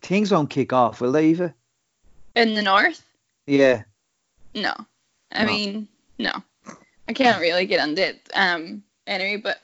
[0.00, 1.54] things won't kick off, will they, Eva?
[2.34, 3.04] In the north,
[3.46, 3.82] Yeah.
[4.54, 4.72] no.
[5.32, 5.52] I No.
[5.52, 5.88] mean,
[6.18, 6.32] no.
[7.08, 8.20] I can't really get into it.
[8.34, 9.58] Um, anyway, but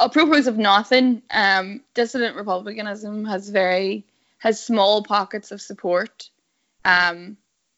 [0.00, 4.04] apropos of nothing, um, dissident republicanism has very
[4.38, 6.30] has small pockets of support,
[6.84, 7.36] um,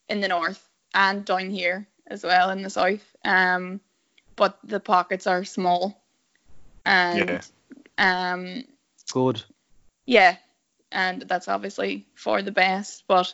[0.08, 3.04] in the north and down here as well in the south.
[3.24, 3.80] Um,
[4.36, 6.02] but the pockets are small,
[6.84, 7.40] and
[7.98, 8.64] um,
[9.12, 9.42] Good.
[10.06, 10.36] yeah,
[10.90, 13.04] and that's obviously for the best.
[13.06, 13.32] But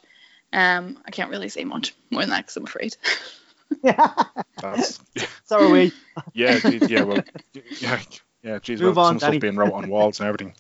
[0.53, 2.97] um, I can't really say much more than that because I'm afraid.
[3.83, 5.01] that's
[5.45, 5.93] so are we.
[6.35, 7.23] yeah, yeah, well,
[7.81, 8.01] yeah,
[8.43, 9.39] yeah, geez, Move well, on, some Danny.
[9.39, 10.55] stuff being wrote on walls and everything.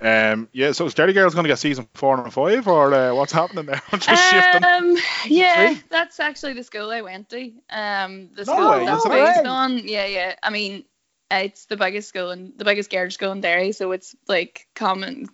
[0.00, 3.14] Um, yeah, so is Derry Girls going to get season four and five, or uh,
[3.14, 3.80] what's happening there?
[3.92, 4.64] I'm just shifting.
[4.64, 5.82] Um, yeah, Three?
[5.90, 7.52] that's actually the school I went to.
[7.70, 9.48] Um, the No school way, that's is based way.
[9.48, 9.78] on.
[9.78, 10.34] Yeah, yeah.
[10.42, 10.84] I mean,
[11.30, 15.28] it's the biggest school and the biggest garage school in Derry, so it's like common.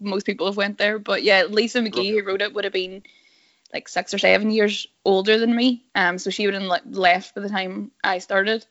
[0.00, 3.02] Most people have went there, but yeah, Lisa McGee who wrote it would have been
[3.72, 5.84] like six or seven years older than me.
[5.94, 8.64] Um, so she would have left by the time I started.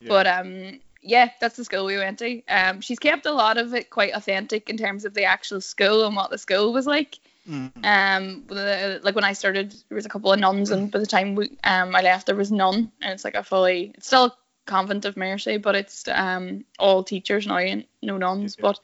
[0.00, 0.08] Yeah.
[0.08, 2.42] But um, yeah, that's the school we went to.
[2.48, 6.04] Um, she's kept a lot of it quite authentic in terms of the actual school
[6.04, 7.18] and what the school was like.
[7.48, 7.70] Mm.
[7.84, 11.06] Um, the, like when I started, there was a couple of nuns, and by the
[11.06, 14.24] time we, um, I left, there was none, and it's like a fully, it's still
[14.24, 14.36] a
[14.66, 18.56] convent of mercy, but it's um all teachers now and no nuns.
[18.58, 18.62] Yeah.
[18.62, 18.80] But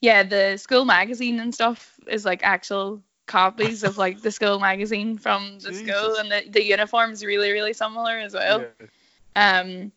[0.00, 5.18] yeah, the school magazine and stuff is like actual copies of like the school magazine
[5.18, 8.64] from the school, and the the uniform's really really similar as well.
[8.80, 9.60] Yeah.
[9.60, 9.92] Um,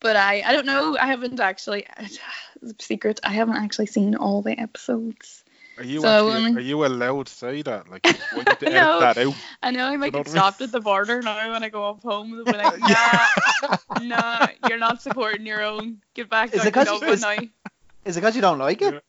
[0.00, 0.96] but I I don't know.
[0.98, 1.86] I haven't actually.
[2.80, 3.20] Secret.
[3.22, 5.44] I haven't actually seen all the episodes.
[5.76, 7.88] Are you So, actually, um, are you allowed to say that?
[7.88, 8.98] Like, why you edit No.
[9.00, 9.34] that out?
[9.62, 10.36] I know I might You know get I mean?
[10.38, 12.32] stopped at the border now when I go up home.
[12.32, 13.28] They'll like, nah,
[13.96, 16.02] nah, you're not supporting your own.
[16.14, 17.30] Get back Is down it to 'cause Dublin now.
[18.04, 18.94] Is it because you don't like it?
[18.94, 19.00] Yeah.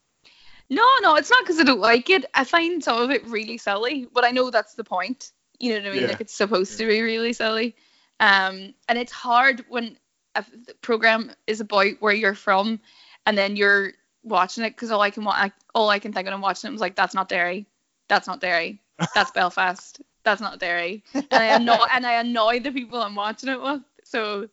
[0.69, 2.25] No, no, it's not because I don't like it.
[2.35, 5.31] I find some of it really silly, but I know that's the point.
[5.59, 6.01] You know what I mean?
[6.03, 6.07] Yeah.
[6.09, 7.75] Like it's supposed to be really silly.
[8.19, 9.97] Um, and it's hard when
[10.39, 12.79] a the program is about where you're from,
[13.25, 16.27] and then you're watching it because all I can wa- I, all I can think
[16.27, 17.65] of when watching it was like, that's not Derry,
[18.07, 18.79] that's not Derry,
[19.13, 23.49] that's Belfast, that's not Derry, and I annoy and I annoy the people I'm watching
[23.49, 23.81] it with.
[24.03, 24.49] So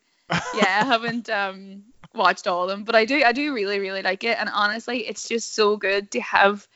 [0.52, 1.82] yeah, I haven't um
[2.14, 5.06] watched all of them, but I do I do really really like it, and honestly,
[5.06, 6.66] it's just so good to have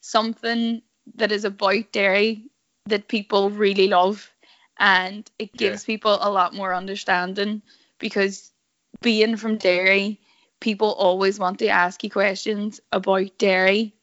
[0.00, 0.82] something
[1.16, 2.44] that is about Derry
[2.86, 4.30] that people really love,
[4.78, 5.70] and it Yeah.
[5.70, 7.62] gives people a lot more understanding
[7.98, 8.51] because
[9.00, 10.20] being from Derry,
[10.60, 13.94] people always want to ask you questions about Derry,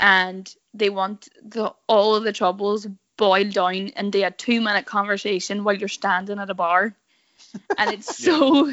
[0.00, 5.64] and they want the all of the troubles boiled down into a two minute conversation
[5.64, 6.96] while you're standing at a bar.
[7.76, 8.38] And it's Yeah.
[8.38, 8.72] so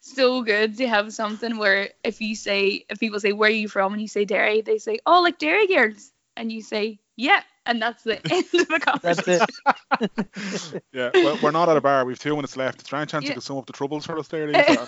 [0.00, 3.68] so good to have something where if you say if people say where are you
[3.68, 3.92] from?
[3.92, 6.12] and you say Derry they say oh like Derry girls.
[6.36, 9.46] And you say yeah, and that's the end of the conversation.
[10.00, 10.82] That's it.
[10.92, 12.04] Yeah, well, we're not at a bar.
[12.04, 12.82] We've two minutes left.
[12.82, 13.34] Is there any chance you Yeah.
[13.34, 14.46] could sum up the troubles for us there?
[14.48, 14.86] Lisa?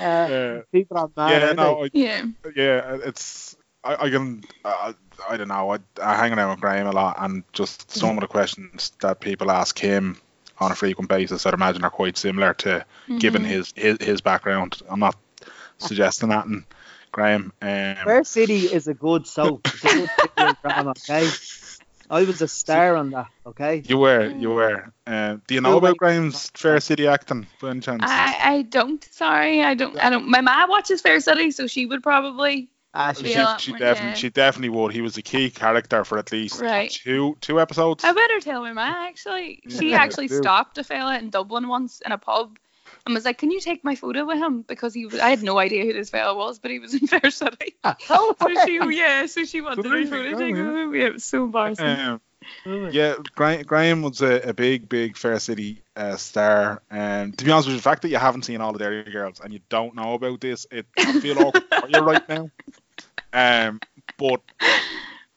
[0.00, 1.42] Uh, people are mad.
[1.42, 2.24] yeah, no, I, Yeah.
[2.56, 4.92] yeah, it's I, I can uh,
[5.28, 5.72] I don't know.
[5.72, 9.20] I, I hang out with Graham a lot, and just some of the questions that
[9.20, 10.18] people ask him
[10.58, 12.84] on a frequent basis, I'd imagine are quite similar to
[13.18, 13.46] given Mhm.
[13.46, 14.80] his, his his background.
[14.88, 15.16] I'm not
[15.78, 16.64] suggesting that, and
[17.12, 17.52] Graham.
[17.62, 19.62] Um, Fair City is a good soap.
[19.74, 21.30] It's a good drama, okay?
[22.10, 23.82] I was a star on that, okay?
[23.86, 24.92] you were, you were.
[25.06, 28.02] Uh, do you know about Graham's Fair City acting, by any chance?
[28.04, 29.02] I, I don't.
[29.04, 29.96] Sorry, I don't.
[29.98, 30.28] I don't.
[30.28, 32.68] My mom watches Fair City, so she would probably.
[32.94, 33.78] Ah, she, she, Yeah, she yeah.
[33.78, 34.92] definitely, she definitely would.
[34.92, 36.90] He was a key character for at least Right.
[36.90, 38.04] two two episodes.
[38.04, 39.62] I better tell my mom actually.
[39.78, 40.42] She Yeah, actually do.
[40.42, 42.58] stopped a fella in Dublin once in a pub
[43.04, 45.18] and I was like, "Can you take my photo with him?" Because he was.
[45.18, 47.76] I had no idea who this fella was, but he was in Fair City.
[47.84, 50.64] oh, So she, yeah, so she wanted there a you photo go, taken yeah.
[50.64, 50.94] with him.
[50.94, 51.86] Yeah, it was so embarrassing.
[51.86, 52.20] Um,
[52.64, 56.82] yeah, Graham, Graham was a, a big, big Fair City uh, star.
[56.90, 59.04] And to be honest with you, the fact that you haven't seen all the Derry
[59.04, 62.50] Girls and you don't know about this, it I feel awkward for you right now.
[63.34, 63.80] Um,
[64.18, 64.42] but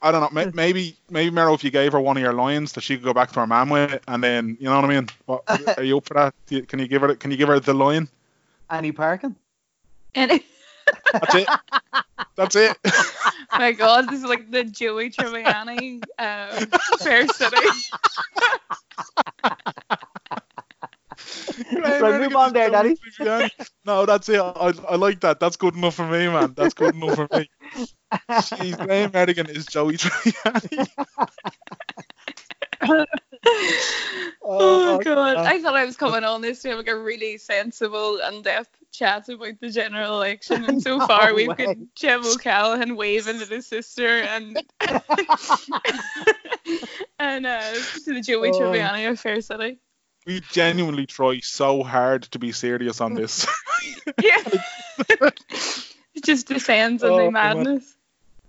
[0.02, 0.52] I don't know.
[0.54, 3.14] Maybe, maybe Meryl, if you gave her one of your lines that she could go
[3.14, 5.10] back to her mum with, and then you know what I mean.
[5.26, 5.44] What,
[5.78, 6.34] are you up for that?
[6.50, 7.16] You- Can you give her?
[7.16, 8.08] Can you give her the line?
[8.70, 9.36] Annie Parkin?
[10.14, 10.44] And it,
[11.12, 11.48] That's it.
[12.36, 12.78] That's it.
[13.58, 16.68] my God, this is like the Joey Tribbiani um,
[17.00, 17.56] Fair City.
[21.72, 22.96] Right, move on there, Daddy.
[23.86, 24.40] No, that's it.
[24.40, 25.40] I, I like that.
[25.40, 26.54] That's good enough for me, man.
[26.56, 27.50] That's good enough for me.
[28.30, 30.88] Jeez, Graham Erdogan is Joey Tribbiani.
[34.48, 35.38] Oh God!
[35.38, 38.70] I thought I was coming on this to have like a really sensible and depth
[38.92, 41.56] chat about the general election, and so No far we've way.
[41.56, 44.58] got Jim O'Callaghan waving at his sister and
[47.20, 48.60] and uh, to the Joey Oh.
[48.60, 49.80] Tribbiani of Fair City.
[50.26, 53.46] We genuinely try so hard to be serious on this.
[54.22, 54.42] Yeah,
[55.10, 57.96] it just descends Oh, into madness.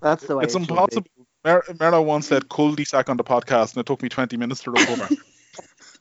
[0.00, 0.72] That's the way it's it should be.
[0.74, 1.10] impossible.
[1.44, 4.70] Mer- Merlo once said cul-de-sac on the podcast, and it took me 20 minutes to
[4.70, 5.08] recover.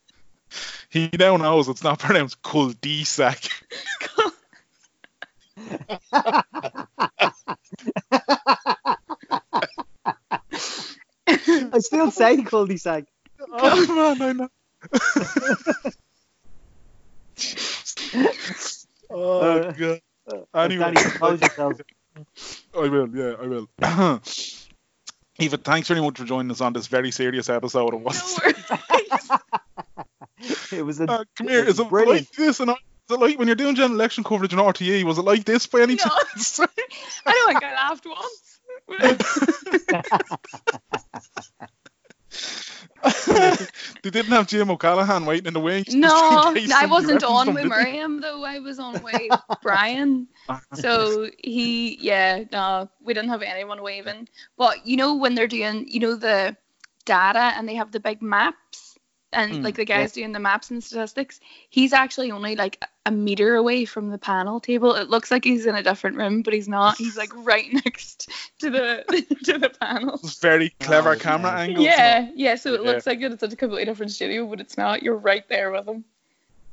[0.90, 3.50] he now knows it's not pronounced cul-de-sac.
[11.28, 13.06] I still say cul-de-sac.
[13.52, 14.50] Oh man, I know.
[19.10, 20.00] Oh Uh, god.
[20.28, 20.84] Uh, Anyway.
[20.94, 21.74] Danny, compose yourself.
[22.78, 23.68] I will, yeah, I will.
[25.38, 28.40] Eva, thanks very much for joining us on this very serious episode of No what's
[28.42, 28.56] worries.
[30.72, 32.28] It was a uh, come here, is it Brilliant.
[32.28, 32.80] like this and I- is
[33.16, 35.82] it like when you're doing general election coverage on RTE, was it like this by
[35.82, 36.04] any No.
[36.04, 36.60] chance?
[36.60, 36.66] I
[37.26, 38.60] don't think I laughed once.
[44.04, 45.94] They didn't have Jim O'Callaghan waiting in the wings.
[45.94, 47.66] No, I wasn't on with?
[47.66, 48.44] Miriam though.
[48.44, 49.32] I was on with
[49.62, 50.28] Brian.
[50.50, 54.28] Ah, so he, yeah, no, we didn't have anyone waving.
[54.58, 56.56] But you know when they're doing, you know, the
[57.06, 58.85] data and they have the big maps
[59.36, 63.12] and Mm, like the guys doing the maps and statistics, he's actually only like a
[63.12, 64.96] meter away from the panel table.
[64.96, 66.98] It looks like he's in a different room, but he's not.
[66.98, 68.30] He's like right next
[68.60, 69.04] to the
[69.44, 70.20] to the panel.
[70.24, 71.70] It's very clever Oh, camera man.
[71.70, 71.86] angles.
[71.86, 72.56] Yeah, yeah.
[72.56, 72.92] So it Yeah.
[72.92, 75.04] looks like it's a completely different studio, but it's not.
[75.04, 76.04] You're right there with him.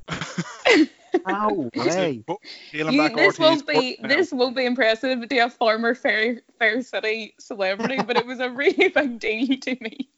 [1.27, 2.25] no way.
[2.89, 8.03] You, this won't be this won't be impressive to a former Fair Fair City celebrity,
[8.03, 10.09] but it was a really big deal to me.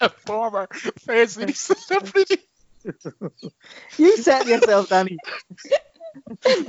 [0.00, 0.68] A former
[0.98, 2.38] Fair City celebrity.
[3.98, 5.18] You set yourself, Danny.
[6.46, 6.62] you,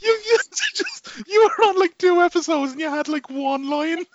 [0.00, 0.38] you
[0.74, 4.04] just you were on like two episodes and you had like one line.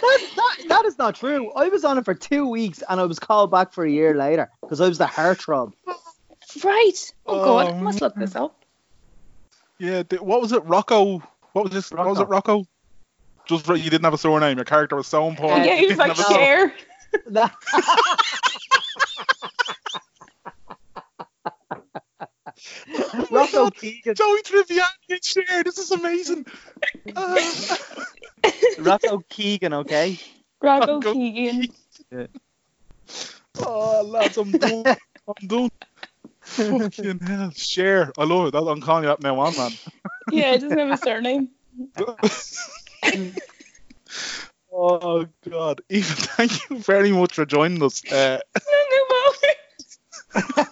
[0.00, 1.52] That, that, that is not true.
[1.52, 4.14] I was on it for two weeks and I was called back for a year
[4.14, 5.72] later because I was the heartthrob.
[6.64, 7.12] Right.
[7.26, 8.56] Oh, oh, God, I Oh, must look this up.
[9.78, 11.22] Yeah, what was it, Rocco?
[11.52, 11.90] What was this?
[11.90, 12.64] What was it, Rocco?
[13.48, 14.58] Just right, you didn't have a surname.
[14.58, 15.64] Your character was so important.
[15.66, 16.72] yeah, he was like have a- Cher.
[17.30, 17.54] That-
[23.74, 24.14] Keegan.
[24.14, 25.62] Joey Tribbiani and Cher.
[25.64, 26.46] This is amazing.
[27.14, 27.36] Uh,
[28.78, 30.18] Rocco Keegan, okay?
[30.60, 31.68] Rocco Rocco Keegan.
[33.60, 34.84] oh, lads, I'm done.
[34.86, 35.70] I'm done.
[36.40, 38.12] Fucking hell, Cher.
[38.18, 38.52] I love it.
[38.52, 39.72] That, I'm calling you up now on, man.
[40.30, 41.48] Yeah, it doesn't have a surname.
[44.72, 48.02] oh God, Eva, thank you very much for joining us.
[48.10, 48.62] Uh, No,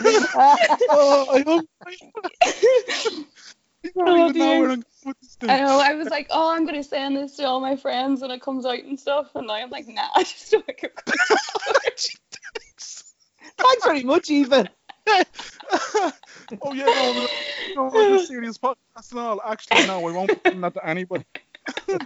[0.00, 0.56] no,
[0.90, 1.66] oh, I hope.
[3.96, 5.50] Oh, know I'm going with this thing.
[5.50, 5.80] I know.
[5.80, 8.66] I was like, oh, I'm gonna send this to all my friends when it comes
[8.66, 11.00] out and stuff, and now I'm like, nah, I just don't it.
[13.58, 14.68] Thanks very much, Ethan.
[16.62, 17.26] oh yeah, no,
[17.76, 19.40] no, it's a serious podcast and all.
[19.44, 21.24] Actually, no, I won't put that to anybody.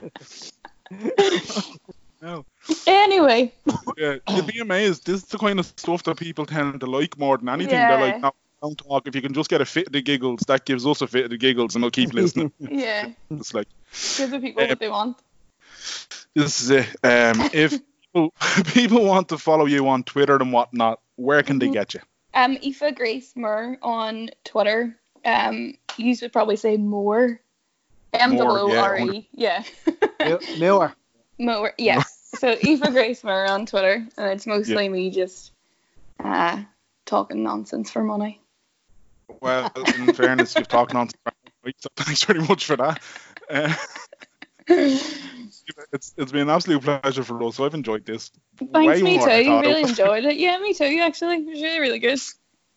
[2.23, 2.45] no,
[2.87, 3.53] Anyway,
[3.97, 5.07] yeah, you'd be amazed.
[5.07, 7.75] This is the kind of stuff that people tend to like more than anything.
[7.75, 7.89] Yeah.
[7.97, 8.33] They're like, no,
[8.63, 9.07] don't talk.
[9.07, 11.25] If you can just get a fit of the giggles, that gives us a fit
[11.25, 12.53] of the giggles, and we'll keep listening.
[12.59, 13.69] yeah, it's like
[14.17, 15.19] give the people what they want.
[16.35, 16.87] this is it.
[17.05, 17.73] Um, if
[18.13, 18.33] people,
[18.73, 21.73] people want to follow you on Twitter and whatnot, where can they Mhm.
[21.75, 22.01] get you?
[22.35, 24.97] Um, Aoife Grace Moore on Twitter.
[25.25, 27.41] Um, you would probably say more.
[28.13, 29.29] M O R E.
[29.33, 29.65] Yeah.
[30.59, 30.93] Newer.
[31.39, 31.73] Moore.
[31.79, 32.21] Yes.
[32.35, 35.53] So Aoife Grace Moore on Twitter, and it's mostly me just
[36.19, 36.61] uh
[37.07, 38.41] talking nonsense for money.
[39.41, 41.21] Well, in fairness, you've talked nonsense.
[41.65, 43.01] Right, so thanks very much for that.
[43.49, 43.73] Uh,
[45.93, 47.57] it's it's been an absolute pleasure for us.
[47.57, 48.31] So I've enjoyed this.
[48.73, 49.49] Thanks, me more than I too.
[49.49, 49.89] thought Really of.
[49.91, 50.37] enjoyed it.
[50.37, 51.01] Yeah, me too.
[51.03, 52.19] Actually, it was really, really good.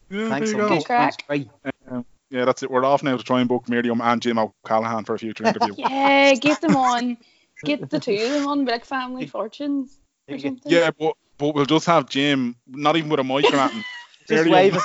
[0.09, 0.75] Yeah, Thanks there so you go.
[0.77, 1.11] Good crack.
[1.27, 1.49] That's great.
[1.91, 2.71] Um, yeah, that's it.
[2.71, 5.73] We're off now to try and book Miriam and Jim O'Callaghan for a future interview.
[5.77, 7.17] Yeah, get them on.
[7.65, 9.97] Get the two of them on, be like family fortunes
[10.29, 10.71] or something.
[10.71, 13.83] yeah, but but we'll just have Jim, not even with a mic or anything.
[14.19, 14.81] Just Miriam- waving.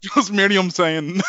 [0.00, 1.20] Just Miriam saying,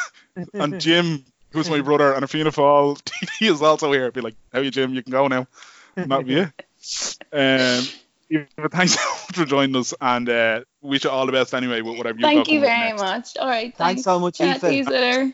[0.53, 3.01] and Jim, who's my brother, and a Fianna Fáil,
[3.39, 4.11] he is also here.
[4.11, 4.93] Be like, how you, Jim?
[4.93, 5.47] You can go now.
[5.95, 7.17] And that'll be it.
[7.31, 7.85] Um,
[8.29, 11.81] yeah, thanks so much for joining us, and uh, wish you all the best anyway
[11.81, 13.01] with whatever you've got Thank you very next.
[13.01, 13.37] much.
[13.37, 13.75] All right.
[13.75, 15.33] Thanks Thanks, so much, Chat to you later.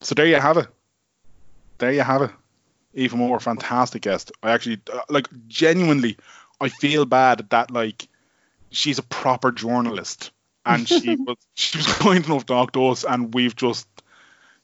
[0.00, 0.66] So there you have it.
[1.78, 2.30] There you have it.
[2.94, 4.32] Even more fantastic guest.
[4.42, 6.16] I actually uh, like genuinely.
[6.60, 8.08] I feel bad that like
[8.70, 10.32] she's a proper journalist
[10.66, 13.86] and she was she was kind enough to talk to us and we've just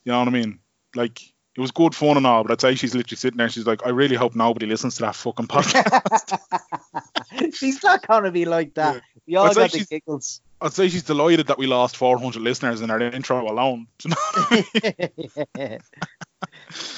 [0.04, 0.58] you know what I mean.
[0.94, 1.20] Like
[1.56, 3.48] it was good fun and all, but I'd say she's literally sitting there.
[3.48, 6.38] She's like, I really hope nobody listens to that fucking podcast.
[7.54, 9.02] She's not gonna be like that.
[9.26, 10.40] We all I'd got the giggles.
[10.60, 13.86] I'd say she's delighted that we lost 400 listeners in our intro alone.
[14.04, 15.10] You know I
[15.56, 15.78] mean?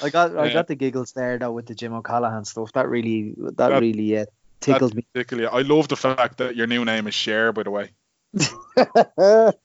[0.02, 0.52] I got I Yeah.
[0.52, 2.72] got the giggles there though with the Jim O'Callaghan stuff.
[2.72, 4.26] That really that, That- really uh,
[4.60, 5.06] tickled me.
[5.12, 7.52] Particularly, I love the fact that your new name is Share.
[7.52, 7.90] by the way.
[8.76, 9.56] that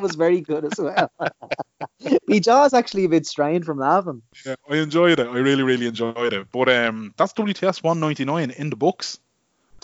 [0.00, 1.10] was very good as well.
[2.28, 4.22] My jaw's actually a bit strained from laughing.
[4.46, 5.26] Yeah, I enjoyed it.
[5.26, 6.48] I really, really enjoyed it.
[6.52, 9.18] But um, that's WTS 199 in the books.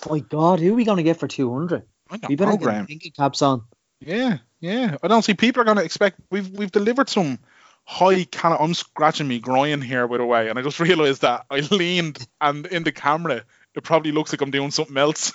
[0.08, 1.82] My God, who are we gonna get for two hundred?
[2.10, 2.82] I got We better program.
[2.82, 3.64] get thinking caps on.
[4.00, 4.96] Yeah, yeah.
[5.02, 6.20] I don't see people are going to expect.
[6.30, 7.38] We've we've delivered some
[7.84, 8.60] high kind of.
[8.60, 12.24] I'm scratching me groin here, by the way, and I just realised that I leaned
[12.40, 13.42] and in the camera,
[13.74, 15.32] it probably looks like I'm doing something else.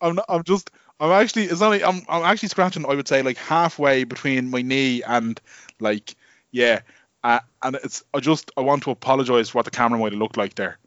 [0.00, 0.70] I'm not, I'm just.
[1.00, 1.44] I'm actually.
[1.44, 1.82] It's only.
[1.82, 2.02] I'm.
[2.08, 2.84] I'm actually scratching.
[2.86, 5.40] I would say like halfway between my knee and
[5.80, 6.14] like
[6.50, 6.80] yeah.
[7.24, 8.04] Uh, and it's.
[8.14, 8.50] I just.
[8.56, 10.78] I want to apologise for what the camera might have looked like there.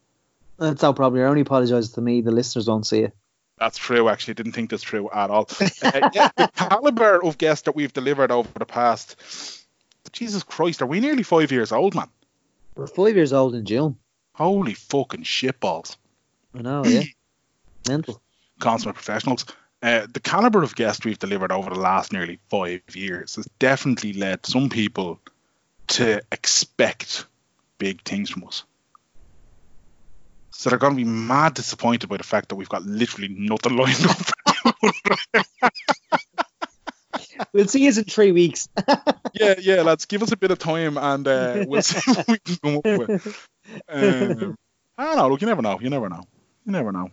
[0.58, 1.22] That's no problem.
[1.24, 2.22] I only apologise to me.
[2.22, 3.16] The listeners won't see it.
[3.58, 4.10] That's true.
[4.10, 5.48] Actually, didn't think that's true at all.
[5.84, 9.66] Uh, yeah, the caliber of guests that we've delivered over the past.
[10.12, 12.10] Jesus Christ, are we nearly five years old, man?
[12.76, 13.98] We're five years old in June.
[14.34, 15.98] Holy fucking shitballs!
[16.58, 17.04] I know, yeah.
[17.88, 18.22] Mental.
[18.60, 19.46] Consummate professionals.
[19.82, 24.14] Uh, the caliber of guests we've delivered over the last nearly five years has definitely
[24.14, 25.20] led some people
[25.88, 27.26] to expect
[27.80, 28.64] big things from us.
[30.52, 33.76] So they're going to be mad disappointed by the fact that we've got literally nothing
[33.76, 34.18] lined up.
[37.54, 38.70] We'll see you in three weeks.
[39.34, 42.40] yeah, yeah, lads, give us a bit of time and uh, we'll see what we
[42.40, 43.48] can come up with.
[43.88, 44.58] Um,
[44.98, 45.30] I don't know.
[45.30, 45.80] Look, you never know.
[45.80, 46.24] You never know.
[46.66, 47.10] You never know.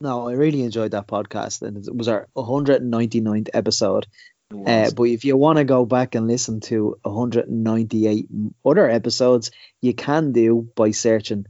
[0.00, 4.06] No, I really enjoyed that podcast, and it was our 199th episode.
[4.52, 8.28] Uh, but if you want to go back and listen to 198
[8.64, 11.46] other episodes, you can do by searching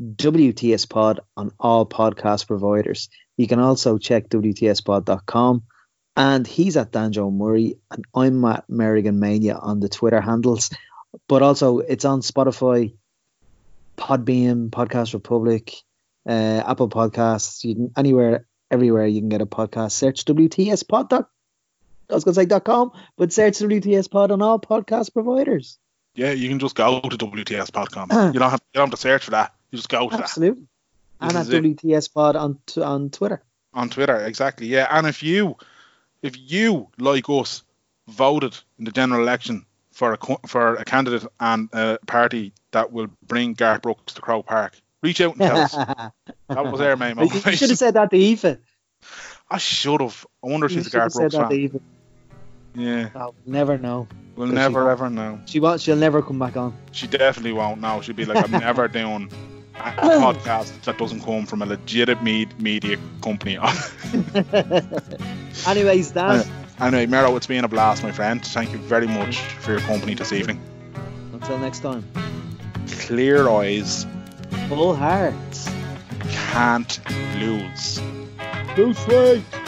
[0.00, 3.08] WTS Pod on all podcast providers.
[3.36, 5.64] You can also check WTSpod.com.
[6.18, 10.70] And he's at Danjo Murray, and I'm at Merrigan Mania on the Twitter handles.
[11.28, 12.94] But also, it's on Spotify,
[13.98, 15.74] Podbean, Podcast Republic,
[16.26, 17.64] uh, Apple Podcasts.
[17.64, 19.92] You can anywhere, everywhere you can get a podcast.
[19.92, 21.12] Search WTS Pod.
[21.12, 21.24] I
[22.14, 25.78] was going to say .com, but search WTS Pod on all podcast providers.
[26.14, 28.32] yeah, you can just go to WTS.com.
[28.32, 29.54] you don't have you don't have to search for that.
[29.70, 30.66] You just go to that Absolutely.
[31.20, 31.46] And at.
[31.46, 33.42] WTS Pod on t- on Twitter.
[33.74, 34.16] on Twitter.
[34.24, 34.66] Exactly.
[34.68, 35.56] Yeah, and if you
[36.22, 37.62] if you like us
[38.08, 42.92] voted in the general election for a co- for a candidate and a party that
[42.92, 45.74] will bring Garth Brooks to Croke Park, reach out and tell us.
[46.48, 48.58] That was our main you should have said that to Aoife.
[49.50, 50.26] I should have.
[50.44, 51.80] I wonder if she's a Garth said Brooks that fan.
[52.74, 54.06] Yeah, Oh, never know.
[54.36, 55.40] We'll never ever know.
[55.46, 55.80] She won't.
[55.80, 56.76] She'll never come back on.
[56.92, 58.00] She definitely won't now.
[58.00, 59.30] She'll be like, I'm never doing
[59.74, 63.58] a podcast that doesn't come from a legitimate media company.
[65.66, 66.44] Anyways, Dan.
[66.78, 68.44] anyway, Mero, it's been a blast, my friend.
[68.44, 70.60] Thank you very much for your company this evening.
[71.32, 72.04] Until next time.
[73.00, 74.06] Clear eyes,
[74.68, 75.68] Full hearts.
[76.28, 76.98] can't
[77.38, 78.00] lose.
[78.74, 79.65] Go straight.